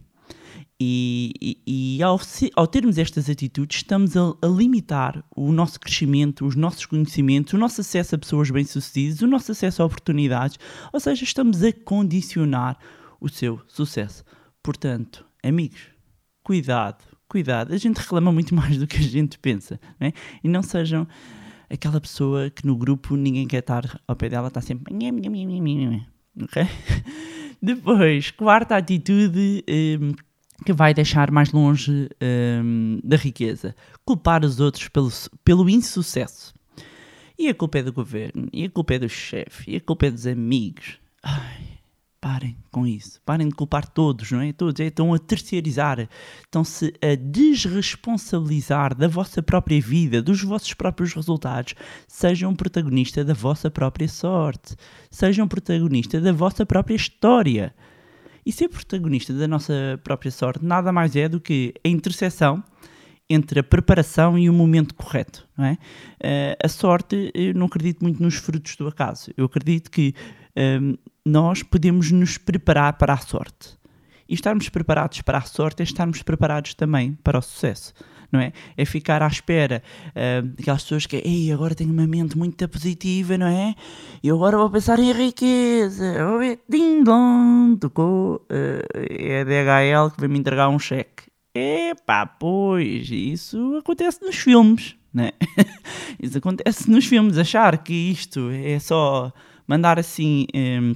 E, 0.81 1.33
e, 1.41 1.97
e 1.97 2.03
ao, 2.03 2.21
ao 2.55 2.67
termos 2.69 2.99
estas 2.99 3.29
atitudes, 3.29 3.79
estamos 3.79 4.17
a, 4.17 4.33
a 4.41 4.47
limitar 4.47 5.25
o 5.35 5.51
nosso 5.51 5.81
crescimento, 5.81 6.47
os 6.47 6.55
nossos 6.55 6.87
conhecimentos, 6.87 7.53
o 7.53 7.59
nosso 7.59 7.81
acesso 7.81 8.15
a 8.15 8.19
pessoas 8.19 8.49
bem-sucedidas, 8.49 9.21
o 9.21 9.27
nosso 9.27 9.51
acesso 9.51 9.83
a 9.83 9.87
oportunidades, 9.87 10.57
ou 10.93 11.01
seja, 11.01 11.25
estamos 11.25 11.65
a 11.65 11.73
condicionar 11.73 12.79
o 13.21 13.29
seu 13.29 13.61
sucesso. 13.67 14.25
Portanto, 14.63 15.25
amigos, 15.43 15.81
cuidado, 16.45 17.03
cuidado. 17.29 17.75
A 17.75 17.77
gente 17.77 17.97
reclama 17.99 18.31
muito 18.31 18.55
mais 18.57 18.79
do 18.79 18.87
que 18.87 18.99
a 18.99 19.03
gente 19.03 19.37
pensa, 19.39 19.81
é? 19.99 20.13
E 20.45 20.49
não 20.49 20.63
sejam 20.63 21.09
aquela 21.69 22.01
pessoa 22.01 22.51
que 22.51 22.65
no 22.65 22.77
grupo 22.77 23.17
ninguém 23.17 23.49
quer 23.49 23.59
estar 23.59 24.01
ao 24.07 24.15
pé 24.15 24.29
dela, 24.29 24.47
está 24.47 24.61
sempre. 24.61 24.95
Depois, 27.61 28.31
quarta 28.31 28.77
atitude 28.77 29.65
hum, 29.69 30.13
que 30.65 30.73
vai 30.73 30.93
deixar 30.93 31.31
mais 31.31 31.53
longe 31.53 32.09
hum, 32.63 33.01
da 33.03 33.17
riqueza: 33.17 33.75
culpar 34.05 34.45
os 34.45 34.61
outros 34.61 34.89
pelo, 34.89 35.11
pelo 35.45 35.69
insucesso. 35.69 36.55
E 37.39 37.49
a 37.49 37.55
culpa 37.55 37.79
é 37.79 37.83
do 37.83 37.93
governo, 37.93 38.49
e 38.53 38.65
a 38.65 38.71
culpa 38.71 38.95
é 38.95 38.99
do 38.99 39.09
chefe, 39.09 39.71
e 39.71 39.77
a 39.77 39.81
culpa 39.81 40.07
é 40.07 40.11
dos 40.11 40.27
amigos. 40.27 40.99
Ai, 41.23 41.79
parem 42.21 42.57
com 42.73 42.85
isso. 42.85 43.21
Parem 43.25 43.49
de 43.49 43.55
culpar 43.55 43.87
todos, 43.89 44.31
não 44.33 44.41
é? 44.41 44.53
Todos. 44.53 44.81
É, 44.81 44.87
estão 44.87 45.15
a 45.15 45.19
terceirizar, 45.19 46.09
estão-se 46.41 46.93
a 47.01 47.15
desresponsabilizar 47.15 48.95
da 48.95 49.07
vossa 49.07 49.41
própria 49.41 49.81
vida, 49.81 50.21
dos 50.21 50.43
vossos 50.43 50.75
próprios 50.75 51.15
resultados. 51.15 51.75
Sejam 52.09 52.57
protagonista 52.57 53.25
da 53.25 53.35
vossa 53.35 53.71
própria 53.71 54.09
sorte. 54.09 54.75
Sejam 55.09 55.47
protagonista 55.47 56.21
da 56.21 56.33
vossa 56.33 56.67
própria 56.67 56.97
história. 56.97 57.73
E 58.49 58.53
ser 58.53 58.71
protagonista 58.71 59.35
da 59.35 59.47
nossa 59.47 60.01
própria 60.03 60.31
sorte 60.31 60.65
nada 60.65 60.91
mais 60.91 61.15
é 61.15 61.29
do 61.29 61.39
que 61.39 61.75
a 61.85 61.89
interseção 61.89 62.65
entre 63.29 63.61
a 63.61 63.63
preparação 63.63 64.39
e 64.39 64.49
o 64.49 64.55
momento 64.55 64.95
correto, 64.95 65.47
não 65.55 65.67
é? 65.67 65.77
Eh, 66.19 66.57
a 66.65 66.67
sorte, 66.67 67.31
eu 67.35 67.53
não 67.53 67.67
acredito 67.67 68.01
muito 68.01 68.23
nos 68.23 68.37
frutos 68.37 68.75
do 68.77 68.89
acaso. 68.89 69.31
Eu 69.37 69.45
acredito 69.45 69.91
que 69.91 70.15
ehm, 70.57 70.95
nós 71.27 71.63
podemos 71.63 72.11
nos 72.11 72.39
preparar 72.39 72.95
para 72.95 73.13
a 73.13 73.19
sorte. 73.19 73.77
E 74.27 74.33
estarmos 74.33 74.71
preparados 74.71 75.21
para 75.21 75.37
a 75.37 75.43
sorte 75.43 75.83
é 75.83 75.85
estarmos 75.85 76.23
preparados 76.23 76.73
também 76.73 77.19
para 77.23 77.39
o 77.39 77.43
sucesso, 77.43 77.93
não 78.31 78.41
é? 78.41 78.53
É 78.77 78.85
ficar 78.85 79.23
à 79.23 79.27
espera 79.27 79.83
ehm, 80.15 80.49
daquelas 80.57 80.83
pessoas 80.83 81.07
que, 81.07 81.17
ei, 81.17 81.53
agora 81.53 81.75
tenho 81.75 81.93
uma 81.93 82.07
mente 82.07 82.37
muito 82.37 82.69
positiva, 82.69 83.39
não 83.39 83.47
é? 83.47 83.75
E 84.23 84.31
agora 84.31 84.57
vou 84.57 84.71
pensar 84.71 84.99
em 84.99 85.13
riqueza. 85.13 86.25
Vou 86.27 86.39
ver, 86.39 86.61
ding 86.69 87.03
dong, 87.03 87.79
tocou, 87.79 88.47
eh, 88.51 88.85
é 89.11 89.41
a 89.41 89.45
DHL 89.45 90.15
que 90.15 90.21
vai 90.21 90.29
me 90.29 90.39
entregar 90.39 90.69
um 90.69 90.79
cheque. 90.79 91.25
Epá, 91.55 92.27
pois, 92.27 93.11
isso 93.11 93.77
acontece 93.77 94.23
nos 94.23 94.37
filmes, 94.37 94.95
né? 95.13 95.33
isso 96.21 96.39
acontece 96.39 96.91
nos 96.91 97.07
filmes, 97.07 97.37
achar 97.39 97.77
que 97.79 97.93
isto 97.93 98.51
é 98.51 98.79
só 98.79 99.33
mandar 99.67 99.99
assim 99.99 100.47
em, 100.55 100.95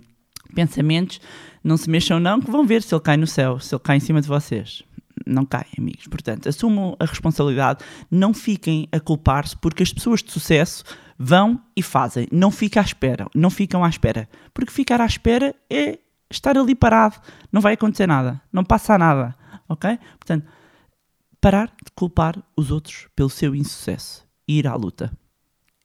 pensamentos, 0.54 1.20
não 1.64 1.76
se 1.76 1.88
mexam 1.90 2.20
não, 2.20 2.40
que 2.40 2.50
vão 2.50 2.66
ver 2.66 2.82
se 2.82 2.94
ele 2.94 3.02
cai 3.02 3.16
no 3.16 3.26
céu, 3.26 3.58
se 3.58 3.74
ele 3.74 3.82
cai 3.82 3.96
em 3.96 4.00
cima 4.00 4.20
de 4.20 4.28
vocês. 4.28 4.82
Não 5.26 5.44
cai, 5.44 5.66
amigos. 5.78 6.06
Portanto, 6.06 6.48
assumam 6.48 6.96
a 6.98 7.04
responsabilidade, 7.04 7.84
não 8.10 8.32
fiquem 8.34 8.88
a 8.92 9.00
culpar-se, 9.00 9.56
porque 9.56 9.82
as 9.82 9.92
pessoas 9.92 10.22
de 10.22 10.30
sucesso 10.30 10.84
vão 11.18 11.60
e 11.76 11.82
fazem, 11.82 12.26
não 12.32 12.50
ficam 12.50 12.82
à 12.82 12.84
espera, 12.84 13.26
não 13.34 13.50
ficam 13.50 13.84
à 13.84 13.88
espera, 13.88 14.28
porque 14.52 14.72
ficar 14.72 15.00
à 15.00 15.06
espera 15.06 15.54
é 15.70 15.98
estar 16.30 16.56
ali 16.56 16.74
parado, 16.74 17.16
não 17.52 17.60
vai 17.60 17.74
acontecer 17.74 18.06
nada, 18.06 18.40
não 18.52 18.64
passa 18.64 18.98
nada, 18.98 19.36
ok? 19.68 19.98
Portanto, 20.18 20.46
parar 21.40 21.68
de 21.68 21.90
culpar 21.94 22.42
os 22.56 22.70
outros 22.70 23.08
pelo 23.14 23.30
seu 23.30 23.54
insucesso. 23.54 24.26
E 24.48 24.58
ir 24.58 24.66
à 24.66 24.74
luta. 24.74 25.16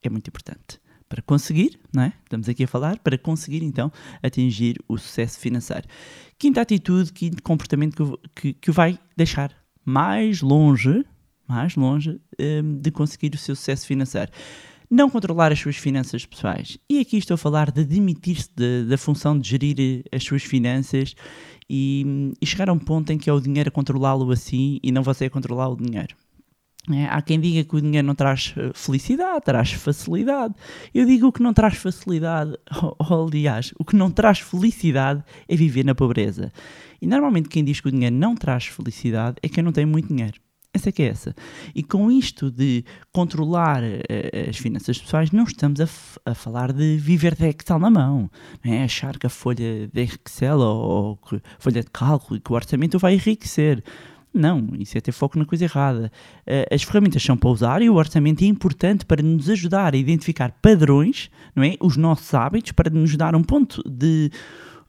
É 0.01 0.10
muito 0.10 0.27
importante 0.29 0.79
para 1.07 1.21
conseguir, 1.21 1.79
não 1.93 2.03
é? 2.03 2.13
Estamos 2.23 2.49
aqui 2.49 2.63
a 2.63 2.67
falar 2.67 2.99
para 2.99 3.17
conseguir 3.17 3.63
então 3.63 3.91
atingir 4.21 4.77
o 4.87 4.97
sucesso 4.97 5.39
financeiro. 5.39 5.87
Quinta 6.37 6.61
atitude, 6.61 7.11
quinto 7.13 7.41
comportamento 7.41 7.95
que, 7.95 8.41
que, 8.41 8.53
que 8.53 8.71
vai 8.71 8.99
deixar 9.15 9.51
mais 9.85 10.41
longe, 10.41 11.05
mais 11.47 11.75
longe 11.75 12.19
hum, 12.39 12.79
de 12.79 12.91
conseguir 12.91 13.33
o 13.33 13.37
seu 13.37 13.55
sucesso 13.55 13.87
financeiro. 13.87 14.31
Não 14.89 15.09
controlar 15.09 15.51
as 15.51 15.59
suas 15.59 15.75
finanças 15.75 16.25
pessoais. 16.25 16.77
E 16.89 16.99
aqui 16.99 17.17
estou 17.17 17.35
a 17.35 17.37
falar 17.37 17.71
de 17.71 17.83
demitir-se 17.83 18.49
de- 18.55 18.85
da 18.85 18.97
função 18.97 19.37
de 19.37 19.49
gerir 19.49 19.75
eh, 19.79 20.15
as 20.15 20.23
suas 20.23 20.43
finanças 20.43 21.13
e, 21.69 22.31
e 22.41 22.45
chegar 22.45 22.69
a 22.69 22.73
um 22.73 22.79
ponto 22.79 23.11
em 23.11 23.17
que 23.17 23.29
é 23.29 23.33
o 23.33 23.39
dinheiro 23.41 23.67
a 23.67 23.71
controlá-lo 23.71 24.31
assim 24.31 24.79
e 24.81 24.89
não 24.91 25.03
você 25.03 25.25
a 25.25 25.29
controlar 25.29 25.67
o 25.69 25.75
dinheiro. 25.75 26.15
É, 26.89 27.06
há 27.06 27.22
quem 27.22 27.39
diga 27.39 27.63
que 27.67 27.75
o 27.75 27.82
dinheiro 27.82 28.08
não 28.08 28.15
traz 28.15 28.53
eh, 28.56 28.72
felicidade, 28.74 29.44
traz 29.44 29.74
facilidade. 29.74 30.53
Eu 30.94 31.06
digo 31.06 31.32
que 31.34 31.44
não 31.44 31.53
traz 31.53 31.75
facilidade, 31.75 32.58
ou, 32.82 32.96
ou, 33.10 33.27
aliás, 33.27 33.74
o 33.77 33.84
que 33.84 33.96
não 33.96 34.10
traz 34.10 34.39
felicidade 34.39 35.22
é 35.50 35.56
viver 35.56 35.84
na 35.84 35.94
pobreza. 35.94 36.51
E 37.01 37.08
normalmente 37.08 37.50
quem 37.50 37.63
diz 37.63 37.82
que 37.82 37.89
o 37.89 37.91
dinheiro 37.91 38.15
não 38.15 38.36
traz 38.36 38.67
felicidade 38.67 39.36
é 39.44 39.50
quem 39.50 39.63
não 39.63 39.74
tem 39.74 39.86
muito 39.86 40.08
dinheiro. 40.08 40.39
Essa 40.74 40.89
é 40.89 40.91
que 40.91 41.01
é 41.01 41.08
essa. 41.08 41.36
E 41.74 41.82
com 41.82 42.12
isto 42.12 42.51
de 42.51 42.86
controlar 43.12 43.84
eh, 43.84 44.48
as 44.50 44.58
finanças 44.58 44.98
pessoais, 44.98 45.32
não 45.32 45.44
estamos 45.44 45.82
a, 45.82 45.88
a 46.25 46.34
falar 46.36 46.72
de 46.72 46.98
viver 46.98 47.36
de 47.36 47.48
Excel 47.48 47.79
na 47.79 47.89
mão. 47.89 48.29
É 48.63 48.84
achar 48.84 49.17
que 49.17 49.25
a 49.25 49.29
folha 49.29 49.88
de 49.88 50.01
Excel 50.01 50.60
ou, 50.60 51.20
ou 51.24 51.41
folha 51.60 51.82
de 51.82 51.89
cálculo 51.91 52.38
e 52.38 52.39
que 52.39 52.51
o 52.51 52.56
orçamento 52.56 53.00
vai 53.00 53.15
enriquecer. 53.15 53.84
Não, 54.34 54.69
isso 54.77 54.98
é 54.98 55.01
ter 55.01 55.12
foco 55.12 55.39
na 55.39 55.46
coisa 55.46 55.63
errada. 55.63 56.12
Eh, 56.46 56.67
As 56.72 56.84
ferramentas 56.84 57.24
são 57.24 57.36
para 57.36 57.50
usar 57.50 57.81
e 57.81 57.89
o 57.89 57.96
orçamento 57.96 58.43
é 58.43 58.48
importante 58.48 59.05
para 59.05 59.24
nos 59.24 59.50
ajudar 59.50 59.93
a 59.96 59.98
identificar 59.98 60.51
padrões, 60.62 61.31
não 61.55 61.63
é? 61.63 61.75
Os 61.79 61.98
nossos 61.98 62.31
hábitos, 62.34 62.72
para 62.74 62.89
nos 62.89 63.15
dar 63.15 63.36
um 63.36 63.41
ponto 63.41 63.81
de. 63.89 64.29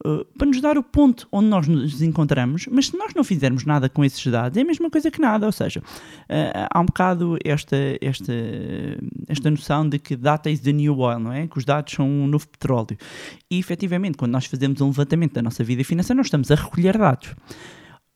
eh, 0.04 0.26
para 0.36 0.46
nos 0.48 0.60
dar 0.60 0.76
o 0.76 0.82
ponto 0.82 1.26
onde 1.32 1.48
nós 1.48 1.66
nos 1.66 2.02
encontramos, 2.02 2.66
mas 2.70 2.88
se 2.88 2.96
nós 2.98 3.14
não 3.14 3.24
fizermos 3.24 3.64
nada 3.64 3.88
com 3.88 4.04
esses 4.04 4.24
dados, 4.30 4.58
é 4.58 4.60
a 4.60 4.64
mesma 4.64 4.90
coisa 4.90 5.10
que 5.10 5.20
nada. 5.20 5.46
Ou 5.46 5.52
seja, 5.52 5.82
eh, 6.28 6.66
há 6.70 6.80
um 6.80 6.84
bocado 6.86 7.38
esta, 7.42 7.76
esta, 8.02 8.32
esta 9.28 9.50
noção 9.50 9.88
de 9.88 9.98
que 9.98 10.14
data 10.14 10.50
is 10.50 10.60
the 10.60 10.72
new 10.72 10.98
oil, 10.98 11.18
não 11.18 11.32
é? 11.32 11.46
Que 11.46 11.56
os 11.56 11.64
dados 11.64 11.94
são 11.94 12.06
um 12.06 12.26
novo 12.26 12.46
petróleo. 12.48 12.98
E 13.50 13.58
efetivamente, 13.58 14.18
quando 14.18 14.32
nós 14.32 14.44
fazemos 14.44 14.80
um 14.82 14.88
levantamento 14.88 15.32
da 15.34 15.42
nossa 15.42 15.64
vida 15.64 15.82
financeira, 15.84 16.16
nós 16.18 16.26
estamos 16.26 16.50
a 16.50 16.54
recolher 16.54 16.98
dados. 16.98 17.34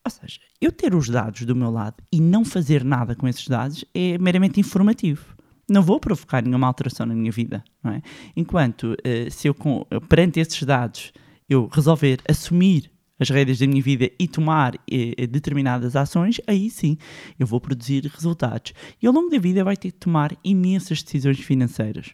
Ou 0.04 0.11
seja, 0.11 0.40
eu 0.61 0.73
ter 0.73 0.94
os 0.94 1.09
dados 1.09 1.42
do 1.42 1.54
meu 1.54 1.71
lado 1.71 1.97
e 2.12 2.21
não 2.21 2.44
fazer 2.44 2.85
nada 2.85 3.14
com 3.14 3.28
esses 3.28 3.47
dados 3.47 3.85
é 3.94 4.18
meramente 4.18 4.59
informativo. 4.59 5.37
Não 5.71 5.80
vou 5.82 6.00
provocar 6.00 6.42
nenhuma 6.42 6.66
alteração 6.66 7.06
na 7.06 7.14
minha 7.14 7.30
vida, 7.30 7.62
é? 7.85 8.02
Enquanto, 8.37 8.97
eh, 9.04 9.30
se 9.30 9.47
eu, 9.49 9.54
com- 9.54 9.87
perante 10.09 10.40
esses 10.40 10.61
dados, 10.64 11.12
eu 11.49 11.68
resolver 11.73 12.21
assumir 12.28 12.90
as 13.18 13.30
rédeas 13.30 13.61
da 13.61 13.66
minha 13.68 13.80
vida 13.80 14.11
e 14.18 14.26
tomar 14.26 14.75
eh, 14.90 15.14
eh, 15.16 15.26
determinadas 15.28 15.94
ações, 15.94 16.40
aí 16.49 16.68
sim 16.68 16.99
eu 17.38 17.47
vou 17.47 17.61
produzir 17.61 18.04
resultados. 18.06 18.73
E 19.00 19.06
ao 19.06 19.12
longo 19.12 19.30
da 19.30 19.38
vida 19.38 19.62
vai 19.62 19.76
ter 19.76 19.92
que 19.92 19.99
tomar 19.99 20.37
imensas 20.42 21.00
decisões 21.02 21.38
financeiras. 21.38 22.12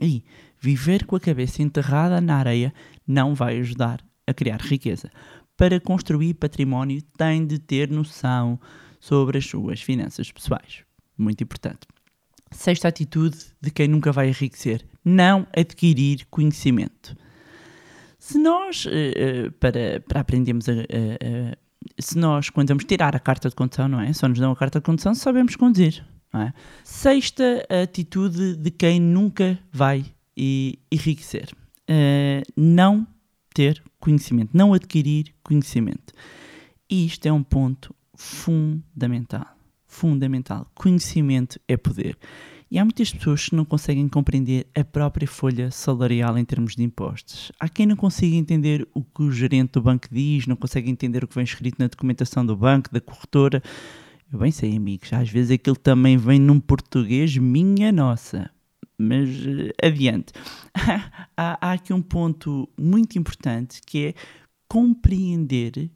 Aí, 0.00 0.22
viver 0.60 1.04
com 1.04 1.16
a 1.16 1.20
cabeça 1.20 1.60
enterrada 1.62 2.20
na 2.20 2.36
areia 2.36 2.72
não 3.06 3.34
vai 3.34 3.58
ajudar 3.58 4.00
a 4.24 4.32
criar 4.32 4.60
riqueza. 4.60 5.10
Para 5.58 5.78
construir 5.80 6.32
património, 6.34 7.02
tem 7.18 7.44
de 7.44 7.58
ter 7.58 7.90
noção 7.90 8.58
sobre 8.98 9.36
as 9.38 9.44
suas 9.46 9.82
finanças 9.82 10.32
pessoais. 10.32 10.84
Muito 11.18 11.42
importante. 11.44 11.80
Sexta 12.52 12.88
atitude 12.88 13.36
de 13.60 13.70
quem 13.70 13.88
nunca 13.88 14.10
vai 14.12 14.28
enriquecer: 14.28 14.86
não 15.04 15.46
adquirir 15.54 16.24
conhecimento. 16.30 17.14
Se 18.18 18.38
nós, 18.38 18.86
eh, 18.88 19.12
eh, 19.16 19.50
para, 19.60 20.00
para 20.08 20.20
aprendermos 20.20 20.68
a, 20.68 20.72
a- 20.72 20.76
a- 20.76 21.56
se 22.00 22.16
nós, 22.16 22.48
quando 22.50 22.68
vamos 22.68 22.84
tirar 22.84 23.14
a 23.14 23.20
carta 23.20 23.48
de 23.50 23.54
condução, 23.54 23.88
não 23.88 24.00
é? 24.00 24.12
Só 24.12 24.28
nos 24.28 24.38
dão 24.38 24.50
a 24.52 24.56
carta 24.56 24.78
de 24.78 24.84
condução 24.84 25.14
se 25.14 25.20
sabemos 25.20 25.56
conduzir, 25.56 26.04
não 26.32 26.42
é? 26.42 26.52
Sexta 26.84 27.66
atitude 27.82 28.56
de 28.56 28.70
quem 28.70 29.00
nunca 29.00 29.58
vai 29.72 30.04
enriquecer: 30.36 31.48
Eh, 31.88 32.42
não 32.56 33.06
ter 33.58 33.82
conhecimento, 33.98 34.50
não 34.54 34.72
adquirir 34.72 35.34
conhecimento. 35.42 36.12
E 36.88 37.04
isto 37.04 37.26
é 37.26 37.32
um 37.32 37.42
ponto 37.42 37.92
fundamental. 38.14 39.48
Fundamental. 39.84 40.70
Conhecimento 40.76 41.58
é 41.66 41.76
poder. 41.76 42.16
E 42.70 42.78
há 42.78 42.84
muitas 42.84 43.12
pessoas 43.12 43.48
que 43.48 43.56
não 43.56 43.64
conseguem 43.64 44.06
compreender 44.08 44.68
a 44.76 44.84
própria 44.84 45.26
folha 45.26 45.72
salarial 45.72 46.38
em 46.38 46.44
termos 46.44 46.76
de 46.76 46.84
impostos. 46.84 47.50
Há 47.58 47.68
quem 47.68 47.84
não 47.84 47.96
consiga 47.96 48.36
entender 48.36 48.86
o 48.94 49.02
que 49.02 49.22
o 49.22 49.32
gerente 49.32 49.72
do 49.72 49.82
banco 49.82 50.06
diz, 50.08 50.46
não 50.46 50.54
consegue 50.54 50.88
entender 50.88 51.24
o 51.24 51.26
que 51.26 51.34
vem 51.34 51.42
escrito 51.42 51.80
na 51.80 51.88
documentação 51.88 52.46
do 52.46 52.54
banco, 52.54 52.92
da 52.92 53.00
corretora. 53.00 53.60
Eu 54.32 54.38
bem 54.38 54.52
sei, 54.52 54.76
amigos, 54.76 55.12
às 55.12 55.28
vezes 55.28 55.50
aquilo 55.50 55.74
também 55.74 56.16
vem 56.16 56.38
num 56.38 56.60
português 56.60 57.36
minha 57.36 57.90
nossa. 57.90 58.48
Mas 58.98 59.28
eh, 59.46 59.86
adiante. 59.86 60.32
há, 61.36 61.58
há 61.60 61.72
aqui 61.72 61.92
um 61.92 62.02
ponto 62.02 62.68
muito 62.76 63.18
importante 63.18 63.80
que 63.86 64.06
é 64.06 64.14
compreender. 64.68 65.90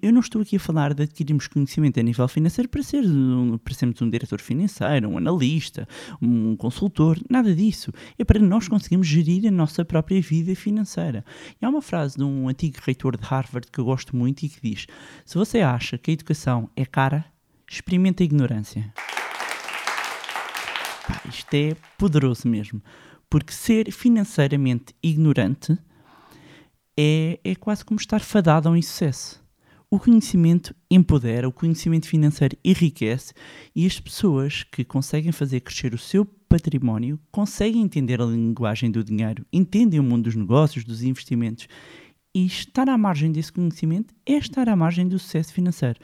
Eu 0.00 0.12
não 0.12 0.20
estou 0.20 0.40
aqui 0.40 0.54
a 0.54 0.60
falar 0.60 0.94
de 0.94 1.02
adquirirmos 1.02 1.48
conhecimento 1.48 1.98
a 1.98 2.02
nível 2.04 2.28
financeiro 2.28 2.68
para, 2.68 2.84
ser 2.84 3.04
um, 3.04 3.58
para 3.58 3.74
sermos 3.74 4.00
um 4.00 4.08
diretor 4.08 4.40
financeiro, 4.40 5.08
um 5.08 5.18
analista, 5.18 5.88
um 6.20 6.54
consultor, 6.54 7.18
nada 7.28 7.52
disso. 7.52 7.90
É 8.16 8.24
para 8.24 8.38
nós 8.38 8.68
conseguirmos 8.68 9.08
gerir 9.08 9.48
a 9.48 9.50
nossa 9.50 9.84
própria 9.84 10.20
vida 10.20 10.54
financeira. 10.54 11.24
E 11.60 11.66
há 11.66 11.68
uma 11.68 11.82
frase 11.82 12.16
de 12.16 12.22
um 12.22 12.48
antigo 12.48 12.76
reitor 12.80 13.16
de 13.16 13.24
Harvard 13.24 13.66
que 13.72 13.80
eu 13.80 13.84
gosto 13.84 14.14
muito 14.14 14.44
e 14.44 14.48
que 14.48 14.60
diz: 14.62 14.86
Se 15.26 15.36
você 15.36 15.60
acha 15.60 15.98
que 15.98 16.12
a 16.12 16.14
educação 16.14 16.70
é 16.76 16.86
cara, 16.86 17.24
experimenta 17.68 18.22
a 18.22 18.26
ignorância. 18.26 18.94
Isto 21.32 21.54
é 21.54 21.76
poderoso 21.96 22.46
mesmo. 22.46 22.82
Porque 23.28 23.52
ser 23.52 23.90
financeiramente 23.90 24.94
ignorante 25.02 25.76
é, 26.96 27.40
é 27.42 27.54
quase 27.54 27.84
como 27.84 27.98
estar 27.98 28.20
fadado 28.20 28.68
a 28.68 28.72
um 28.72 28.76
insucesso. 28.76 29.42
O 29.90 29.98
conhecimento 29.98 30.74
empodera, 30.90 31.48
o 31.48 31.52
conhecimento 31.52 32.06
financeiro 32.06 32.56
enriquece 32.64 33.34
e 33.74 33.86
as 33.86 34.00
pessoas 34.00 34.62
que 34.62 34.84
conseguem 34.84 35.32
fazer 35.32 35.60
crescer 35.60 35.92
o 35.92 35.98
seu 35.98 36.24
património 36.48 37.18
conseguem 37.30 37.82
entender 37.82 38.20
a 38.20 38.24
linguagem 38.24 38.90
do 38.90 39.04
dinheiro, 39.04 39.44
entendem 39.52 40.00
o 40.00 40.02
mundo 40.02 40.24
dos 40.24 40.34
negócios, 40.34 40.84
dos 40.84 41.02
investimentos. 41.02 41.68
E 42.34 42.46
estar 42.46 42.88
à 42.88 42.96
margem 42.96 43.30
desse 43.30 43.52
conhecimento 43.52 44.14
é 44.24 44.32
estar 44.32 44.66
à 44.66 44.74
margem 44.74 45.06
do 45.06 45.18
sucesso 45.18 45.52
financeiro. 45.52 45.98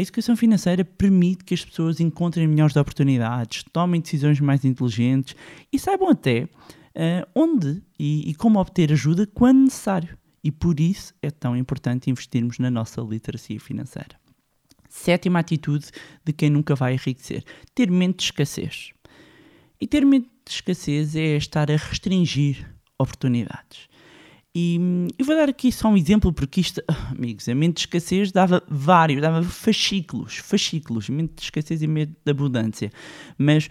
A 0.00 0.02
educação 0.02 0.36
financeira 0.36 0.84
permite 0.84 1.42
que 1.42 1.54
as 1.54 1.64
pessoas 1.64 1.98
encontrem 1.98 2.46
melhores 2.46 2.76
oportunidades, 2.76 3.64
tomem 3.72 4.00
decisões 4.00 4.38
mais 4.38 4.64
inteligentes 4.64 5.34
e 5.72 5.78
saibam 5.78 6.08
até 6.08 6.48
eh, 6.94 7.26
onde 7.34 7.82
e, 7.98 8.30
e 8.30 8.34
como 8.36 8.60
obter 8.60 8.92
ajuda 8.92 9.26
quando 9.26 9.64
necessário. 9.64 10.16
E 10.44 10.52
por 10.52 10.78
isso 10.78 11.12
é 11.20 11.32
tão 11.32 11.56
importante 11.56 12.10
investirmos 12.10 12.60
na 12.60 12.70
nossa 12.70 13.00
literacia 13.00 13.58
financeira. 13.58 14.16
Sétima 14.88 15.40
atitude 15.40 15.86
de 16.24 16.32
quem 16.32 16.48
nunca 16.48 16.76
vai 16.76 16.94
enriquecer: 16.94 17.42
ter 17.74 17.90
mente 17.90 18.18
de 18.18 18.22
escassez. 18.22 18.92
E 19.80 19.86
ter 19.88 20.06
mente 20.06 20.28
de 20.44 20.52
escassez 20.52 21.16
é 21.16 21.36
estar 21.36 21.72
a 21.72 21.76
restringir 21.76 22.72
oportunidades. 22.96 23.88
E 24.60 25.06
eu 25.16 25.24
vou 25.24 25.36
dar 25.36 25.48
aqui 25.48 25.70
só 25.70 25.86
um 25.88 25.96
exemplo, 25.96 26.32
porque 26.32 26.60
isto, 26.60 26.82
ah, 26.88 27.12
amigos, 27.16 27.48
a 27.48 27.54
mente 27.54 27.74
de 27.74 27.80
escassez 27.82 28.32
dava 28.32 28.60
vários, 28.68 29.20
dava 29.22 29.40
fascículos, 29.44 30.38
fascículos, 30.38 31.08
mente 31.08 31.34
de 31.36 31.42
escassez 31.42 31.80
e 31.80 31.86
mente 31.86 32.16
de 32.24 32.30
abundância. 32.32 32.90
Mas 33.38 33.68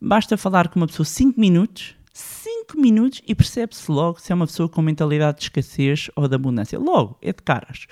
basta 0.00 0.36
falar 0.36 0.68
com 0.68 0.78
uma 0.78 0.86
pessoa 0.86 1.04
5 1.04 1.40
minutos, 1.40 1.96
5 2.12 2.80
minutos 2.80 3.20
e 3.26 3.34
percebe-se 3.34 3.90
logo 3.90 4.20
se 4.20 4.30
é 4.30 4.34
uma 4.36 4.46
pessoa 4.46 4.68
com 4.68 4.80
mentalidade 4.80 5.38
de 5.38 5.42
escassez 5.46 6.08
ou 6.14 6.28
de 6.28 6.34
abundância. 6.36 6.78
Logo, 6.78 7.18
é 7.20 7.32
de 7.32 7.42
caras. 7.42 7.88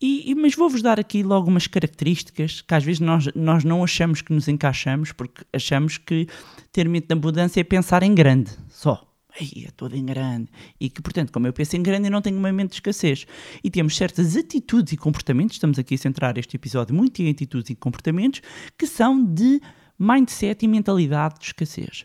E, 0.00 0.30
e- 0.30 0.34
mas 0.34 0.54
vou-vos 0.54 0.80
dar 0.80 0.98
aqui 0.98 1.22
logo 1.22 1.50
umas 1.50 1.66
características 1.66 2.62
que 2.62 2.74
às 2.74 2.82
vezes 2.82 3.00
nós, 3.00 3.28
nós 3.34 3.64
não 3.64 3.84
achamos 3.84 4.22
que 4.22 4.32
nos 4.32 4.48
encaixamos, 4.48 5.12
porque 5.12 5.44
achamos 5.52 5.98
que 5.98 6.26
ter 6.72 6.88
mente 6.88 7.08
de 7.08 7.12
abundância 7.12 7.60
é 7.60 7.64
pensar 7.64 8.02
em 8.02 8.14
grande, 8.14 8.50
só. 8.70 9.11
Ei, 9.40 9.64
é 9.66 9.70
todo 9.70 9.96
em 9.96 10.04
grande. 10.04 10.48
E 10.78 10.90
que, 10.90 11.00
portanto, 11.00 11.32
como 11.32 11.46
eu 11.46 11.52
penso 11.52 11.76
em 11.76 11.82
grande, 11.82 12.08
eu 12.08 12.10
não 12.10 12.20
tenho 12.20 12.36
uma 12.36 12.52
mente 12.52 12.70
de 12.70 12.74
escassez. 12.76 13.26
E 13.64 13.70
temos 13.70 13.96
certas 13.96 14.36
atitudes 14.36 14.92
e 14.92 14.96
comportamentos, 14.96 15.56
estamos 15.56 15.78
aqui 15.78 15.94
a 15.94 15.98
centrar 15.98 16.36
este 16.36 16.56
episódio 16.56 16.94
muito 16.94 17.22
em 17.22 17.30
atitudes 17.30 17.70
e 17.70 17.74
comportamentos, 17.74 18.42
que 18.76 18.86
são 18.86 19.24
de 19.24 19.60
mindset 19.98 20.64
e 20.64 20.68
mentalidade 20.68 21.38
de 21.38 21.46
escassez. 21.46 22.04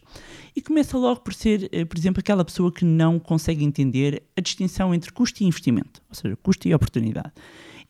E 0.56 0.62
começa 0.62 0.98
logo 0.98 1.22
por 1.22 1.34
ser, 1.34 1.68
eh, 1.72 1.84
por 1.84 1.98
exemplo, 1.98 2.20
aquela 2.20 2.46
pessoa 2.46 2.72
que 2.72 2.86
não 2.86 3.20
consegue 3.20 3.64
entender 3.64 4.24
a 4.36 4.42
distinção 4.42 4.94
entre 4.94 5.12
custo 5.12 5.44
e 5.44 5.48
investimento, 5.48 6.02
ou 6.10 6.16
seja, 6.16 6.36
custo 6.38 6.68
e 6.68 6.74
oportunidade. 6.74 7.32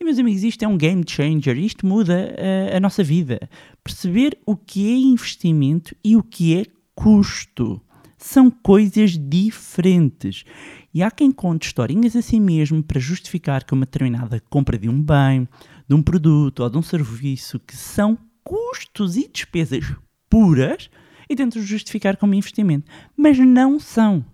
E, 0.00 0.04
meus 0.04 0.18
amigos, 0.18 0.42
isto 0.42 0.64
é 0.64 0.68
um 0.68 0.78
game 0.78 1.04
changer, 1.06 1.58
isto 1.58 1.84
muda 1.86 2.34
eh, 2.36 2.76
a 2.76 2.80
nossa 2.80 3.02
vida. 3.02 3.48
Perceber 3.82 4.38
o 4.46 4.56
que 4.56 4.88
é 4.88 4.96
investimento 4.96 5.94
e 6.04 6.16
o 6.16 6.22
que 6.22 6.56
é 6.56 6.64
custo 6.94 7.80
são 8.18 8.50
coisas 8.50 9.16
diferentes. 9.16 10.44
E 10.92 11.02
há 11.02 11.10
quem 11.10 11.30
conte 11.30 11.66
historinhas 11.66 12.16
a 12.16 12.22
si 12.22 12.40
mesmo 12.40 12.82
para 12.82 12.98
justificar 13.00 13.64
que 13.64 13.72
uma 13.72 13.84
determinada 13.86 14.42
compra 14.50 14.76
de 14.78 14.88
um 14.88 15.00
bem, 15.02 15.46
de 15.88 15.94
um 15.94 16.02
produto 16.02 16.60
ou 16.60 16.70
de 16.70 16.76
um 16.78 16.82
serviço 16.82 17.58
que 17.60 17.76
são 17.76 18.18
custos 18.44 19.16
e 19.16 19.28
despesas 19.32 19.84
puras 20.28 20.90
e 21.30 21.36
tentam 21.36 21.60
justificar 21.62 22.16
como 22.16 22.34
investimento. 22.34 22.90
Mas 23.16 23.38
não 23.38 23.78
são. 23.78 24.24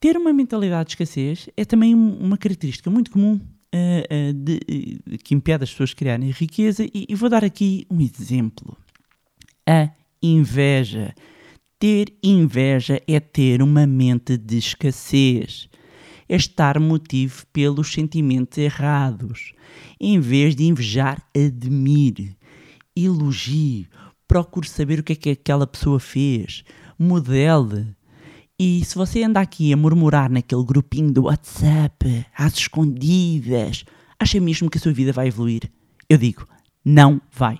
Ter 0.00 0.16
uma 0.16 0.32
mentalidade 0.32 0.86
de 0.88 0.92
escassez 0.92 1.48
é 1.56 1.64
também 1.64 1.94
um- 1.94 2.16
uma 2.18 2.36
característica 2.36 2.90
muito 2.90 3.10
comum 3.10 3.40
eh, 3.74 4.06
eh, 4.10 4.32
de- 4.32 4.60
eh, 5.12 5.16
que 5.24 5.34
impede 5.34 5.64
as 5.64 5.70
pessoas 5.70 5.94
criarem 5.94 6.30
riqueza. 6.30 6.84
E, 6.84 7.06
e 7.08 7.14
vou 7.14 7.28
dar 7.28 7.42
aqui 7.44 7.86
um 7.90 8.00
exemplo. 8.00 8.76
A 9.68 9.90
inveja. 10.22 11.14
Ter 11.82 12.16
inveja 12.22 13.02
é 13.08 13.18
ter 13.18 13.60
uma 13.60 13.88
mente 13.88 14.36
de 14.36 14.56
escassez. 14.56 15.68
É 16.28 16.36
estar 16.36 16.78
motivo 16.78 17.44
pelos 17.52 17.92
sentimentos 17.92 18.56
errados. 18.56 19.52
Em 20.00 20.20
vez 20.20 20.54
de 20.54 20.62
invejar, 20.62 21.20
admire, 21.36 22.36
elogie, 22.94 23.88
procure 24.28 24.68
saber 24.68 25.00
o 25.00 25.02
que 25.02 25.14
é 25.14 25.16
que 25.16 25.30
aquela 25.30 25.66
pessoa 25.66 25.98
fez, 25.98 26.62
modele. 26.96 27.96
E 28.56 28.84
se 28.84 28.94
você 28.94 29.24
anda 29.24 29.40
aqui 29.40 29.72
a 29.72 29.76
murmurar 29.76 30.30
naquele 30.30 30.62
grupinho 30.62 31.12
do 31.12 31.24
WhatsApp, 31.24 32.24
às 32.32 32.52
escondidas, 32.58 33.84
acha 34.20 34.38
mesmo 34.38 34.70
que 34.70 34.78
a 34.78 34.80
sua 34.80 34.92
vida 34.92 35.12
vai 35.12 35.26
evoluir? 35.26 35.68
Eu 36.08 36.16
digo, 36.16 36.46
não 36.84 37.20
vai. 37.32 37.58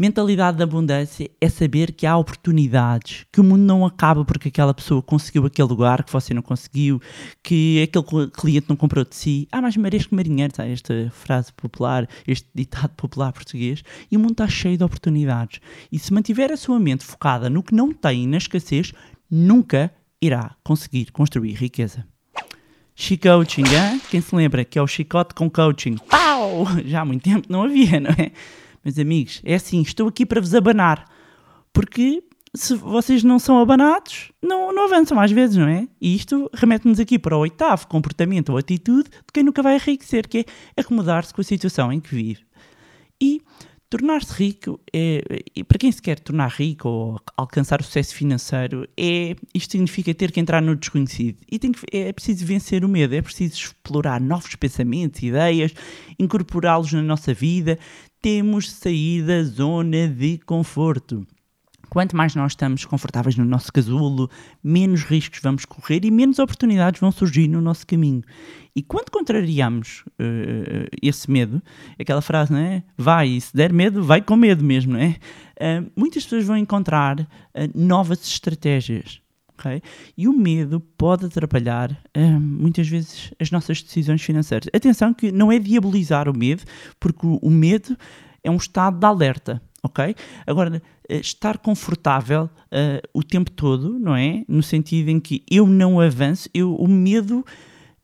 Mentalidade 0.00 0.56
de 0.56 0.62
abundância 0.62 1.30
é 1.38 1.48
saber 1.50 1.92
que 1.92 2.06
há 2.06 2.16
oportunidades, 2.16 3.26
que 3.30 3.38
o 3.38 3.44
mundo 3.44 3.60
não 3.60 3.84
acaba 3.84 4.24
porque 4.24 4.48
aquela 4.48 4.72
pessoa 4.72 5.02
conseguiu 5.02 5.44
aquele 5.44 5.68
lugar 5.68 6.02
que 6.04 6.10
você 6.10 6.32
não 6.32 6.40
conseguiu, 6.40 7.02
que 7.42 7.82
aquele 7.82 8.30
cliente 8.30 8.64
não 8.66 8.76
comprou 8.76 9.04
de 9.04 9.14
si. 9.14 9.46
Ah, 9.52 9.60
mais 9.60 9.76
marés 9.76 10.06
que 10.06 10.14
marinheiro, 10.14 10.56
sabe? 10.56 10.72
esta 10.72 11.10
frase 11.10 11.52
popular, 11.52 12.08
este 12.26 12.48
ditado 12.54 12.92
popular 12.96 13.30
português. 13.30 13.82
E 14.10 14.16
o 14.16 14.20
mundo 14.20 14.30
está 14.30 14.48
cheio 14.48 14.78
de 14.78 14.84
oportunidades. 14.84 15.60
E 15.92 15.98
se 15.98 16.14
mantiver 16.14 16.50
a 16.50 16.56
sua 16.56 16.80
mente 16.80 17.04
focada 17.04 17.50
no 17.50 17.62
que 17.62 17.74
não 17.74 17.92
tem 17.92 18.24
e 18.24 18.26
na 18.26 18.38
escassez, 18.38 18.94
nunca 19.30 19.92
irá 20.18 20.56
conseguir 20.64 21.12
construir 21.12 21.52
riqueza. 21.52 22.06
Chicoaching, 22.94 23.64
hein? 23.64 24.00
quem 24.10 24.22
se 24.22 24.34
lembra 24.34 24.64
que 24.64 24.78
é 24.78 24.82
o 24.82 24.86
chicote 24.86 25.34
com 25.34 25.50
coaching? 25.50 25.98
Pau! 26.08 26.64
Já 26.86 27.02
há 27.02 27.04
muito 27.04 27.22
tempo 27.22 27.46
não 27.50 27.64
havia, 27.64 28.00
não 28.00 28.12
é? 28.12 28.32
Meus 28.84 28.98
amigos, 28.98 29.40
é 29.44 29.54
assim, 29.54 29.82
estou 29.82 30.08
aqui 30.08 30.24
para 30.24 30.40
vos 30.40 30.54
abanar. 30.54 31.04
Porque 31.72 32.22
se 32.54 32.74
vocês 32.74 33.22
não 33.22 33.38
são 33.38 33.60
abanados, 33.60 34.32
não, 34.42 34.72
não 34.72 34.84
avançam 34.84 35.20
às 35.20 35.30
vezes, 35.30 35.56
não 35.56 35.68
é? 35.68 35.86
E 36.00 36.14
isto 36.14 36.50
remete-nos 36.52 36.98
aqui 36.98 37.18
para 37.18 37.36
o 37.36 37.40
oitavo 37.40 37.86
comportamento 37.86 38.50
ou 38.50 38.58
atitude 38.58 39.10
de 39.10 39.32
quem 39.32 39.44
nunca 39.44 39.62
vai 39.62 39.76
enriquecer, 39.76 40.26
que 40.26 40.44
é 40.76 40.80
acomodar-se 40.80 41.32
com 41.32 41.40
a 41.40 41.44
situação 41.44 41.92
em 41.92 42.00
que 42.00 42.14
vive. 42.14 42.44
E 43.20 43.40
tornar-se 43.90 44.32
rico, 44.32 44.80
é, 44.94 45.20
para 45.66 45.76
quem 45.76 45.90
se 45.90 46.00
quer 46.00 46.20
tornar 46.20 46.48
rico 46.48 46.88
ou 46.88 47.20
alcançar 47.36 47.82
sucesso 47.82 48.14
financeiro, 48.14 48.88
é, 48.96 49.34
isto 49.52 49.72
significa 49.72 50.14
ter 50.14 50.30
que 50.30 50.38
entrar 50.38 50.62
no 50.62 50.76
desconhecido. 50.76 51.38
E 51.50 51.58
tem 51.58 51.72
que, 51.72 51.80
é 51.92 52.12
preciso 52.12 52.46
vencer 52.46 52.84
o 52.84 52.88
medo, 52.88 53.14
é 53.16 53.20
preciso 53.20 53.54
explorar 53.54 54.20
novos 54.20 54.54
pensamentos, 54.54 55.20
ideias, 55.22 55.74
incorporá-los 56.18 56.92
na 56.92 57.02
nossa 57.02 57.34
vida. 57.34 57.78
Temos 58.22 58.64
de 58.66 58.70
sair 58.70 59.24
da 59.24 59.42
zona 59.42 60.06
de 60.06 60.38
conforto. 60.38 61.26
Quanto 61.90 62.16
mais 62.16 62.36
nós 62.36 62.52
estamos 62.52 62.84
confortáveis 62.84 63.36
no 63.36 63.44
nosso 63.44 63.72
casulo, 63.72 64.30
menos 64.62 65.02
riscos 65.02 65.40
vamos 65.42 65.64
correr 65.64 66.04
e 66.04 66.10
menos 66.10 66.38
oportunidades 66.38 67.00
vão 67.00 67.10
surgir 67.10 67.48
no 67.48 67.60
nosso 67.60 67.84
caminho. 67.84 68.22
E 68.76 68.80
quando 68.80 69.10
contrariamos 69.10 70.04
eh, 70.16 70.88
esse 71.02 71.28
medo, 71.28 71.60
aquela 71.98 72.22
frase, 72.22 72.52
não 72.52 72.60
é? 72.60 72.84
Vai, 72.96 73.30
e 73.30 73.40
se 73.40 73.52
der 73.52 73.72
medo, 73.72 74.04
vai 74.04 74.22
com 74.22 74.36
medo 74.36 74.62
mesmo, 74.62 74.92
não 74.92 75.00
é? 75.00 75.16
Eh, 75.56 75.82
muitas 75.96 76.22
pessoas 76.22 76.44
vão 76.44 76.56
encontrar 76.56 77.28
eh, 77.52 77.68
novas 77.74 78.22
estratégias. 78.22 79.20
ok? 79.48 79.82
E 80.16 80.28
o 80.28 80.32
medo 80.32 80.78
pode 80.96 81.26
atrapalhar 81.26 82.00
muitas 82.40 82.86
vezes 82.86 83.34
as 83.40 83.50
nossas 83.50 83.82
decisões 83.82 84.22
financeiras. 84.22 84.68
Atenção 84.72 85.12
que 85.12 85.32
não 85.32 85.50
é 85.50 85.58
diabolizar 85.58 86.28
o 86.28 86.38
medo, 86.38 86.62
porque 87.00 87.26
o, 87.26 87.50
medo 87.50 87.96
é 88.44 88.50
um 88.50 88.56
estado 88.56 88.96
de 88.96 89.06
alerta. 89.06 89.60
ok? 89.82 90.14
Agora, 90.46 90.80
estar 91.18 91.58
confortável 91.58 92.48
eh, 92.70 93.02
o 93.12 93.22
tempo 93.22 93.50
todo, 93.50 93.98
não 93.98 94.14
é? 94.14 94.44
No 94.46 94.62
sentido 94.62 95.08
em 95.08 95.18
que 95.18 95.42
eu 95.50 95.66
não 95.66 96.00
avanço, 96.00 96.48
eu, 96.54 96.74
o 96.74 96.86
medo, 96.86 97.44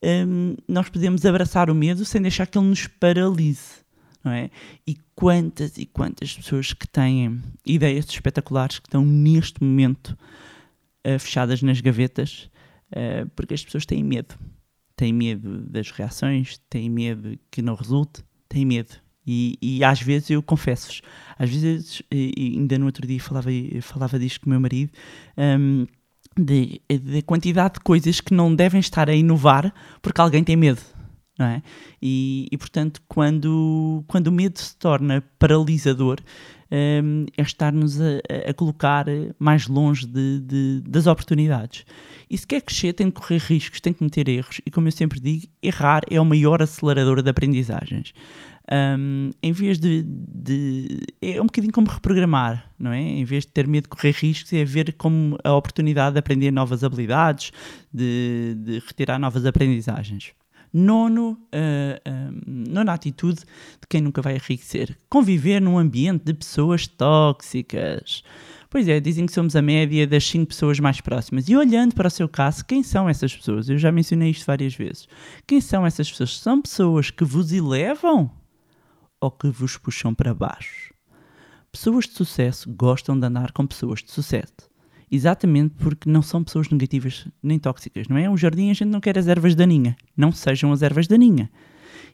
hum, 0.03 0.55
nós 0.67 0.89
podemos 0.89 1.25
abraçar 1.25 1.69
o 1.69 1.75
medo 1.75 2.03
sem 2.03 2.21
deixar 2.21 2.45
que 2.47 2.57
ele 2.57 2.67
nos 2.67 2.87
paralise, 2.87 3.81
não 4.23 4.31
é? 4.31 4.49
E 4.85 4.97
quantas 5.15 5.77
e 5.77 5.85
quantas 5.85 6.33
pessoas 6.33 6.73
que 6.73 6.87
têm 6.87 7.41
ideias 7.65 8.05
espetaculares 8.05 8.79
que 8.79 8.87
estão 8.87 9.05
neste 9.05 9.63
momento 9.63 10.17
eh, 11.03 11.17
fechadas 11.17 11.61
nas 11.61 11.79
gavetas 11.79 12.49
eh, 12.91 13.25
porque 13.35 13.53
as 13.53 13.63
pessoas 13.63 13.85
têm 13.85 14.03
medo. 14.03 14.35
Têm 14.95 15.13
medo 15.13 15.61
das 15.61 15.91
reações, 15.91 16.59
têm 16.69 16.89
medo 16.89 17.37
que 17.51 17.61
não 17.61 17.75
resulte, 17.75 18.23
têm 18.49 18.65
medo. 18.65 18.95
E, 19.27 19.57
e 19.61 19.83
às 19.83 20.01
vezes 20.01 20.29
eu 20.29 20.41
confesso-vos, 20.41 21.01
às 21.37 21.49
vezes, 21.49 22.01
ainda 22.11 22.79
no 22.79 22.85
outro 22.85 23.05
dia 23.05 23.19
falava, 23.19 23.49
falava 23.81 24.17
disto 24.17 24.39
com 24.39 24.47
o 24.47 24.49
meu 24.51 24.59
marido, 24.61 24.89
de, 26.39 26.81
de 26.87 27.21
quantidade 27.23 27.75
de 27.75 27.79
coisas 27.81 28.21
que 28.21 28.33
não 28.33 28.53
devem 28.55 28.79
estar 28.79 29.09
a 29.09 29.13
inovar 29.15 29.73
porque 30.01 30.21
alguém 30.21 30.43
tem 30.43 30.55
medo. 30.55 30.81
Não 31.39 31.45
é? 31.45 31.61
e, 32.01 32.47
e, 32.51 32.57
portanto, 32.57 32.99
quando, 33.07 34.03
quando 34.07 34.25
o 34.25 34.31
medo 34.31 34.57
se 34.57 34.75
torna 34.75 35.23
paralisador, 35.37 36.17
hum, 36.71 37.27
é 37.37 37.41
estar-nos 37.43 38.01
a, 38.01 38.05
a 38.49 38.53
colocar 38.55 39.05
mais 39.37 39.67
longe 39.67 40.07
de- 40.07 40.39
de- 40.39 40.81
das 40.81 41.05
oportunidades. 41.05 41.85
E 42.27 42.35
se 42.35 42.47
quer 42.47 42.59
crescer, 42.61 42.93
tem 42.93 43.05
de 43.05 43.13
correr 43.13 43.37
riscos, 43.37 43.79
tem 43.79 43.93
que 43.93 43.99
cometer 43.99 44.27
erros. 44.27 44.61
E 44.65 44.71
como 44.71 44.87
eu 44.87 44.91
sempre 44.91 45.19
digo, 45.19 45.45
errar 45.61 46.01
é 46.09 46.19
o 46.19 46.25
maior 46.25 46.59
acelerador 46.59 47.21
de 47.21 47.29
aprendizagens. 47.29 48.13
Um, 48.69 49.31
em 49.41 49.53
vez 49.53 49.79
de, 49.79 50.03
de- 50.03 50.99
É 51.21 51.41
um 51.41 51.45
bocadinho 51.45 51.71
como 51.71 51.87
reprogramar, 51.87 52.69
não 52.77 52.91
é? 52.91 52.99
Em 53.01 53.23
vez 53.23 53.45
de 53.45 53.51
ter 53.51 53.65
medo 53.65 53.83
de 53.83 53.89
correr 53.89 54.11
riscos, 54.11 54.51
é 54.51 54.65
ver 54.65 54.93
como 54.93 55.37
a 55.43 55.53
oportunidade 55.53 56.13
de 56.13 56.19
aprender 56.19 56.51
novas 56.51 56.83
habilidades, 56.83 57.51
de, 57.93 58.55
de 58.59 58.79
retirar 58.79 59.17
novas 59.19 59.45
aprendizagens. 59.45 60.33
Nono, 60.73 61.37
ah, 61.53 62.01
ah, 62.05 62.29
nona 62.45 62.91
atitude 62.93 63.39
de 63.39 63.87
quem 63.89 64.01
nunca 64.01 64.21
vai 64.21 64.35
enriquecer: 64.35 64.97
conviver 65.09 65.61
num 65.61 65.77
ambiente 65.77 66.25
de 66.25 66.33
pessoas 66.33 66.85
tóxicas. 66.85 68.21
Pois 68.69 68.85
é, 68.89 68.99
dizem 68.99 69.25
que 69.25 69.31
somos 69.31 69.55
a 69.55 69.61
média 69.61 70.05
das 70.05 70.25
5 70.27 70.47
pessoas 70.47 70.77
mais 70.77 70.99
próximas. 70.99 71.47
E 71.47 71.55
olhando 71.55 71.95
para 71.95 72.09
o 72.09 72.11
seu 72.11 72.27
caso, 72.27 72.65
quem 72.65 72.83
são 72.83 73.07
essas 73.07 73.33
pessoas? 73.33 73.69
Eu 73.69 73.77
já 73.77 73.93
mencionei 73.93 74.29
isto 74.29 74.45
várias 74.45 74.75
vezes. 74.75 75.07
Quem 75.47 75.61
são 75.61 75.85
essas 75.85 76.11
pessoas? 76.11 76.37
São 76.37 76.61
pessoas 76.61 77.09
que 77.09 77.23
vos 77.23 77.53
elevam 77.53 78.29
ou 79.19 79.31
que 79.31 79.49
vos 79.49 79.77
puxam 79.77 80.13
para 80.13 80.33
baixo? 80.33 80.93
Pessoas 81.71 82.05
de 82.05 82.13
sucesso 82.13 82.71
gostam 82.71 83.19
de 83.19 83.25
andar 83.25 83.51
com 83.51 83.65
pessoas 83.67 84.01
de 84.01 84.11
sucesso. 84.11 84.69
Exatamente 85.09 85.75
porque 85.75 86.09
não 86.09 86.21
são 86.21 86.43
pessoas 86.43 86.69
negativas 86.69 87.27
nem 87.41 87.57
tóxicas, 87.57 88.07
não 88.07 88.17
é? 88.17 88.29
Um 88.29 88.35
jardim 88.35 88.69
a 88.69 88.73
gente 88.73 88.89
não 88.89 88.99
quer 88.99 89.17
as 89.17 89.27
ervas 89.27 89.55
daninhas. 89.55 89.95
Não 90.15 90.31
sejam 90.31 90.71
as 90.71 90.81
ervas 90.81 91.07
daninhas. 91.07 91.49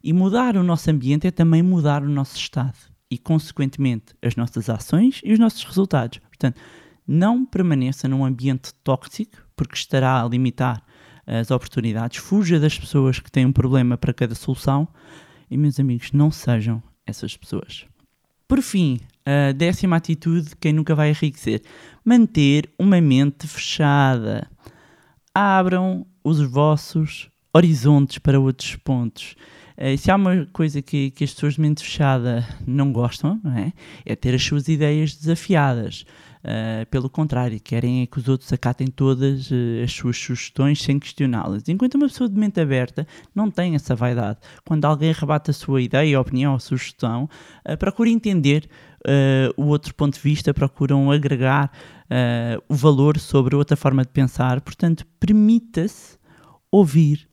E 0.03 0.13
mudar 0.13 0.57
o 0.57 0.63
nosso 0.63 0.91
ambiente 0.91 1.25
é 1.25 1.31
também 1.31 1.63
mudar 1.63 2.03
o 2.03 2.09
nosso 2.09 2.35
estado 2.35 2.77
e, 3.09 3.17
consequentemente, 3.17 4.13
as 4.21 4.35
nossas 4.35 4.69
ações 4.69 5.21
e 5.23 5.31
os 5.33 5.39
nossos 5.39 5.63
resultados. 5.63 6.19
Portanto, 6.19 6.59
não 7.07 7.45
permaneça 7.45 8.07
num 8.07 8.25
ambiente 8.25 8.73
tóxico, 8.83 9.37
porque 9.55 9.75
estará 9.75 10.21
a 10.21 10.27
limitar 10.27 10.83
as 11.25 11.51
oportunidades. 11.51 12.17
Fuja 12.17 12.59
das 12.59 12.77
pessoas 12.77 13.19
que 13.19 13.31
têm 13.31 13.45
um 13.45 13.53
problema 13.53 13.97
para 13.97 14.13
cada 14.13 14.35
solução. 14.35 14.87
E, 15.49 15.57
meus 15.57 15.79
amigos, 15.79 16.11
não 16.11 16.31
sejam 16.31 16.83
essas 17.05 17.35
pessoas. 17.35 17.85
Por 18.47 18.61
fim, 18.61 18.99
a 19.25 19.51
décima 19.51 19.95
atitude 19.95 20.49
de 20.49 20.55
quem 20.55 20.73
nunca 20.73 20.93
vai 20.93 21.09
enriquecer: 21.09 21.61
manter 22.03 22.69
uma 22.77 22.99
mente 22.99 23.47
fechada. 23.47 24.47
Abram 25.33 26.05
os 26.23 26.39
vossos 26.41 27.29
horizontes 27.53 28.19
para 28.19 28.39
outros 28.39 28.75
pontos. 28.75 29.35
Eh, 29.75 29.97
se 29.97 30.11
há 30.11 30.15
uma 30.15 30.45
coisa 30.53 30.81
que, 30.81 31.11
que 31.11 31.23
as 31.23 31.33
pessoas 31.33 31.55
de 31.55 31.61
mente 31.61 31.83
fechada 31.83 32.47
não 32.65 32.91
gostam, 32.91 33.39
não 33.43 33.57
é? 33.57 33.73
É 34.05 34.15
ter 34.15 34.35
as 34.35 34.43
suas 34.43 34.67
ideias 34.67 35.15
desafiadas. 35.15 36.05
Eh, 36.43 36.86
pelo 36.91 37.10
contrário, 37.10 37.58
querem 37.60 38.01
é 38.01 38.06
que 38.06 38.19
os 38.19 38.27
outros 38.27 38.51
acatem 38.51 38.88
todas 38.88 39.49
eh, 39.49 39.84
as 39.84 39.93
suas 39.93 40.17
sugestões 40.17 40.82
sem 40.82 40.99
questioná-las. 40.99 41.63
Enquanto 41.69 41.95
uma 41.95 42.08
pessoa 42.08 42.29
de 42.29 42.38
mente 42.38 42.60
aberta 42.60 43.08
não 43.34 43.49
tem 43.49 43.75
essa 43.75 43.95
vaidade. 43.95 44.39
Quando 44.65 44.84
alguém 44.84 45.13
rebate 45.13 45.51
a 45.51 45.53
sua 45.53 45.82
ideia, 45.82 46.19
opinião 46.19 46.53
ou 46.53 46.60
sugestão, 46.60 47.29
eh, 47.63 47.75
procura 47.77 48.10
entender 48.10 48.69
o 49.58 49.65
outro 49.65 49.93
ponto 49.93 50.13
de 50.13 50.21
vista, 50.21 50.53
procuram 50.53 51.12
agregar 51.12 51.69
o 52.69 52.73
valor 52.73 53.19
sobre 53.19 53.53
outra 53.53 53.75
forma 53.75 54.01
de 54.01 54.08
pensar. 54.08 54.62
Portanto, 54.62 55.06
permita-se 55.19 56.17
ouvir, 56.71 57.27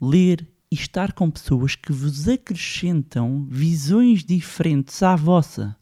ler 0.00 0.46
e 0.70 0.76
estar 0.76 1.12
com 1.12 1.28
pessoas 1.28 1.74
que 1.74 1.92
vos 1.92 2.28
acrescentam 2.28 3.44
visões 3.50 4.22
diferentes 4.22 5.02
à 5.02 5.16
vossa. 5.16 5.76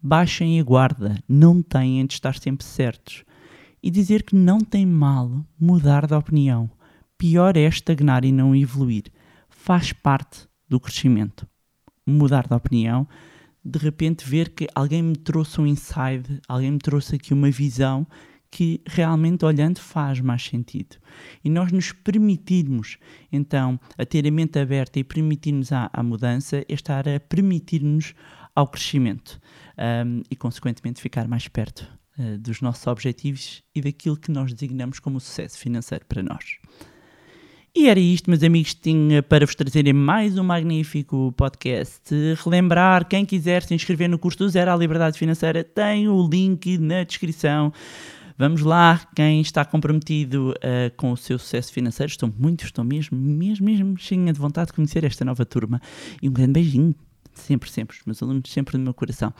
Baixem 0.00 0.60
a 0.60 0.62
guarda, 0.62 1.20
não 1.28 1.60
têm 1.60 2.06
de 2.06 2.14
estar 2.14 2.38
sempre 2.38 2.64
certos. 2.64 3.24
E 3.82 3.90
dizer 3.90 4.22
que 4.22 4.36
não 4.36 4.60
tem 4.60 4.86
mal 4.86 5.44
mudar 5.58 6.06
de 6.06 6.14
opinião. 6.14 6.70
Pior 7.16 7.56
é 7.56 7.62
estagnar 7.62 8.24
e 8.24 8.30
não 8.30 8.54
evoluir. 8.54 9.06
Faz 9.48 9.92
parte 9.92 10.46
do 10.68 10.78
crescimento. 10.78 11.48
Mudar 12.06 12.46
de 12.46 12.54
opinião, 12.54 13.08
de 13.64 13.76
repente 13.76 14.24
ver 14.24 14.50
que 14.50 14.68
alguém 14.72 15.02
me 15.02 15.16
trouxe 15.16 15.60
um 15.60 15.66
insight, 15.66 16.40
alguém 16.46 16.70
me 16.70 16.78
trouxe 16.78 17.16
aqui 17.16 17.34
uma 17.34 17.50
visão 17.50 18.06
que 18.52 18.80
realmente 18.86 19.44
olhando 19.44 19.80
faz 19.80 20.20
mais 20.20 20.44
sentido. 20.44 20.96
E 21.42 21.50
nós 21.50 21.72
nos 21.72 21.90
permitirmos, 21.92 22.98
então, 23.32 23.80
a 23.98 24.06
ter 24.06 24.26
a 24.26 24.30
mente 24.30 24.60
aberta 24.60 25.00
e 25.00 25.04
permitirmos 25.04 25.72
a, 25.72 25.90
a 25.92 26.02
mudança, 26.04 26.58
é 26.58 26.66
estar 26.68 27.08
a 27.08 27.18
permitir-nos 27.18 28.14
ao 28.54 28.68
crescimento 28.68 29.40
um, 29.78 30.22
e, 30.30 30.36
consequentemente, 30.36 31.00
ficar 31.00 31.28
mais 31.28 31.48
perto 31.48 31.88
uh, 32.18 32.38
dos 32.38 32.60
nossos 32.60 32.86
objetivos 32.86 33.62
e 33.74 33.80
daquilo 33.80 34.16
que 34.16 34.30
nós 34.30 34.52
designamos 34.52 34.98
como 34.98 35.20
sucesso 35.20 35.58
financeiro 35.58 36.04
para 36.06 36.22
nós. 36.22 36.58
E 37.76 37.88
era 37.88 38.00
isto, 38.00 38.28
meus 38.28 38.42
amigos, 38.42 38.74
tinha 38.74 39.22
para 39.22 39.46
vos 39.46 39.54
trazerem 39.54 39.92
mais 39.92 40.36
um 40.36 40.42
magnífico 40.42 41.32
podcast. 41.36 42.12
Relembrar, 42.42 43.06
quem 43.06 43.24
quiser 43.24 43.62
se 43.62 43.74
inscrever 43.74 44.08
no 44.08 44.18
curso 44.18 44.38
do 44.38 44.48
Zero 44.48 44.72
à 44.72 44.76
Liberdade 44.76 45.18
Financeira, 45.18 45.62
tem 45.62 46.08
o 46.08 46.28
link 46.28 46.76
na 46.78 47.04
descrição. 47.04 47.72
Vamos 48.36 48.62
lá, 48.62 49.00
quem 49.14 49.40
está 49.40 49.64
comprometido 49.64 50.52
uh, 50.52 50.96
com 50.96 51.12
o 51.12 51.16
seu 51.16 51.38
sucesso 51.38 51.72
financeiro, 51.72 52.10
estou 52.10 52.32
muito, 52.36 52.64
estou 52.64 52.84
mesmo, 52.84 53.18
mesmo, 53.18 53.66
mesmo 53.66 53.96
cheia 53.98 54.32
de 54.32 54.38
vontade 54.40 54.68
de 54.68 54.72
conhecer 54.72 55.04
esta 55.04 55.24
nova 55.24 55.44
turma. 55.44 55.80
E 56.22 56.28
um 56.28 56.32
grande 56.32 56.52
beijinho, 56.52 56.94
sempre, 57.40 57.70
sempre, 57.70 57.96
os 57.96 58.04
meus 58.04 58.22
alunos 58.22 58.50
sempre 58.50 58.76
no 58.76 58.84
meu 58.84 58.94
coração. 58.94 59.32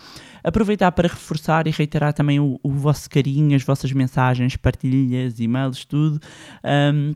Aproveitar 0.43 0.93
para 0.93 1.09
reforçar 1.09 1.67
e 1.67 1.71
reiterar 1.71 2.13
também 2.13 2.41
o, 2.41 2.59
o 2.63 2.71
vosso 2.71 3.09
carinho, 3.09 3.57
as 3.57 3.63
vossas 3.63 3.93
mensagens, 3.93 4.57
partilhas, 4.57 5.41
e-mails, 5.41 5.85
tudo. 5.85 6.21
Um, 6.65 7.15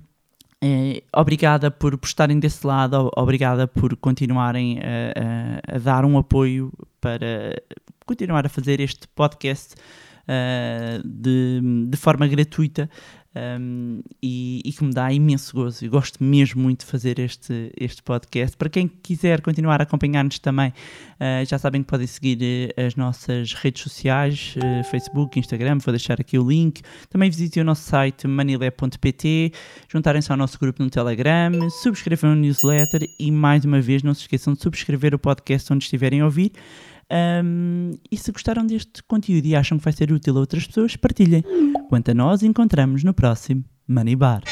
é, 0.65 1.03
obrigada 1.13 1.73
por, 1.73 1.99
por 1.99 2.07
estarem 2.07 2.39
desse 2.39 2.65
lado, 2.65 3.11
obrigada 3.17 3.67
por 3.67 3.97
continuarem 3.97 4.79
a, 4.79 5.73
a, 5.73 5.77
a 5.77 5.79
dar 5.79 6.05
um 6.05 6.17
apoio 6.17 6.73
para 7.01 7.61
continuar 8.07 8.47
a 8.47 8.49
fazer 8.49 8.79
este 8.79 9.09
podcast 9.09 9.75
uh, 10.23 11.03
de, 11.05 11.61
de 11.89 11.97
forma 11.97 12.29
gratuita 12.29 12.89
um, 13.35 14.03
e, 14.23 14.61
e, 14.65 14.73
que 14.73 14.85
me 14.85 14.93
dá 14.93 15.13
imenso 15.13 15.55
gozo. 15.55 15.85
Eu 15.85 15.91
gosto 15.91 16.23
mesmo 16.23 16.63
muito 16.63 16.81
de 16.81 16.87
fazer 16.87 17.19
este, 17.19 17.73
este 17.79 18.03
podcast. 18.03 18.57
Para 18.57 18.69
quem 18.69 18.89
quiser 18.89 19.41
continuar 19.41 19.81
a 19.81 19.85
acompanhar-nos 19.85 20.39
também, 20.39 20.69
uh, 20.71 21.45
já 21.47 21.59
sabem 21.59 21.83
que 21.83 21.89
podem 21.89 22.07
seguir 22.07 22.39
uh, 22.77 22.87
as 22.87 22.95
nossas 22.95 23.55
redes 23.55 23.83
sociais, 23.83 24.55
uh, 24.57 24.85
Facebook, 24.91 25.39
Instagram, 25.39 25.79
vou 25.79 25.93
deixar 25.93 26.21
aqui 26.21 26.39
o 26.39 26.47
link. 26.47 26.83
Também 27.09 27.31
visitem 27.31 27.63
o 27.63 27.67
nosso 27.67 27.83
site 27.83 28.27
manilé.pt, 28.27 29.53
juntarem-se 29.89 30.31
ao 30.31 30.37
nosso 30.37 30.59
grupo 30.59 30.83
no 30.83 30.91
Telegram, 30.91 31.71
subscrevam 31.71 32.33
o 32.33 32.37
newsletter 32.37 33.09
e 33.19 33.31
mais 33.31 33.65
uma 33.65 33.81
vez 33.81 34.03
não 34.03 34.15
se 34.15 34.23
esqueçam 34.23 34.53
de 34.55 34.63
subscrever 34.63 35.15
o 35.15 35.19
podcast 35.19 35.73
onde 35.73 35.85
estiverem 35.85 36.21
a 36.21 36.25
ouvir. 36.25 36.53
Um, 37.13 37.91
e 38.11 38.17
se 38.17 38.33
gostaram 38.33 38.67
deste 38.67 39.03
conteúdo 39.03 39.45
e 39.45 39.55
acham 39.55 39.77
que 39.77 39.85
vai 39.85 39.93
ser 39.93 40.11
útil 40.11 40.37
a 40.37 40.41
outras 40.41 40.67
pessoas, 40.67 40.97
partilhem. 40.97 41.45
Quanto 41.89 42.11
a 42.11 42.15
nós, 42.15 42.43
encontramos 42.43 43.05
no 43.05 43.13
próximo 43.13 43.65
Money 43.87 44.17
Bar. 44.17 44.43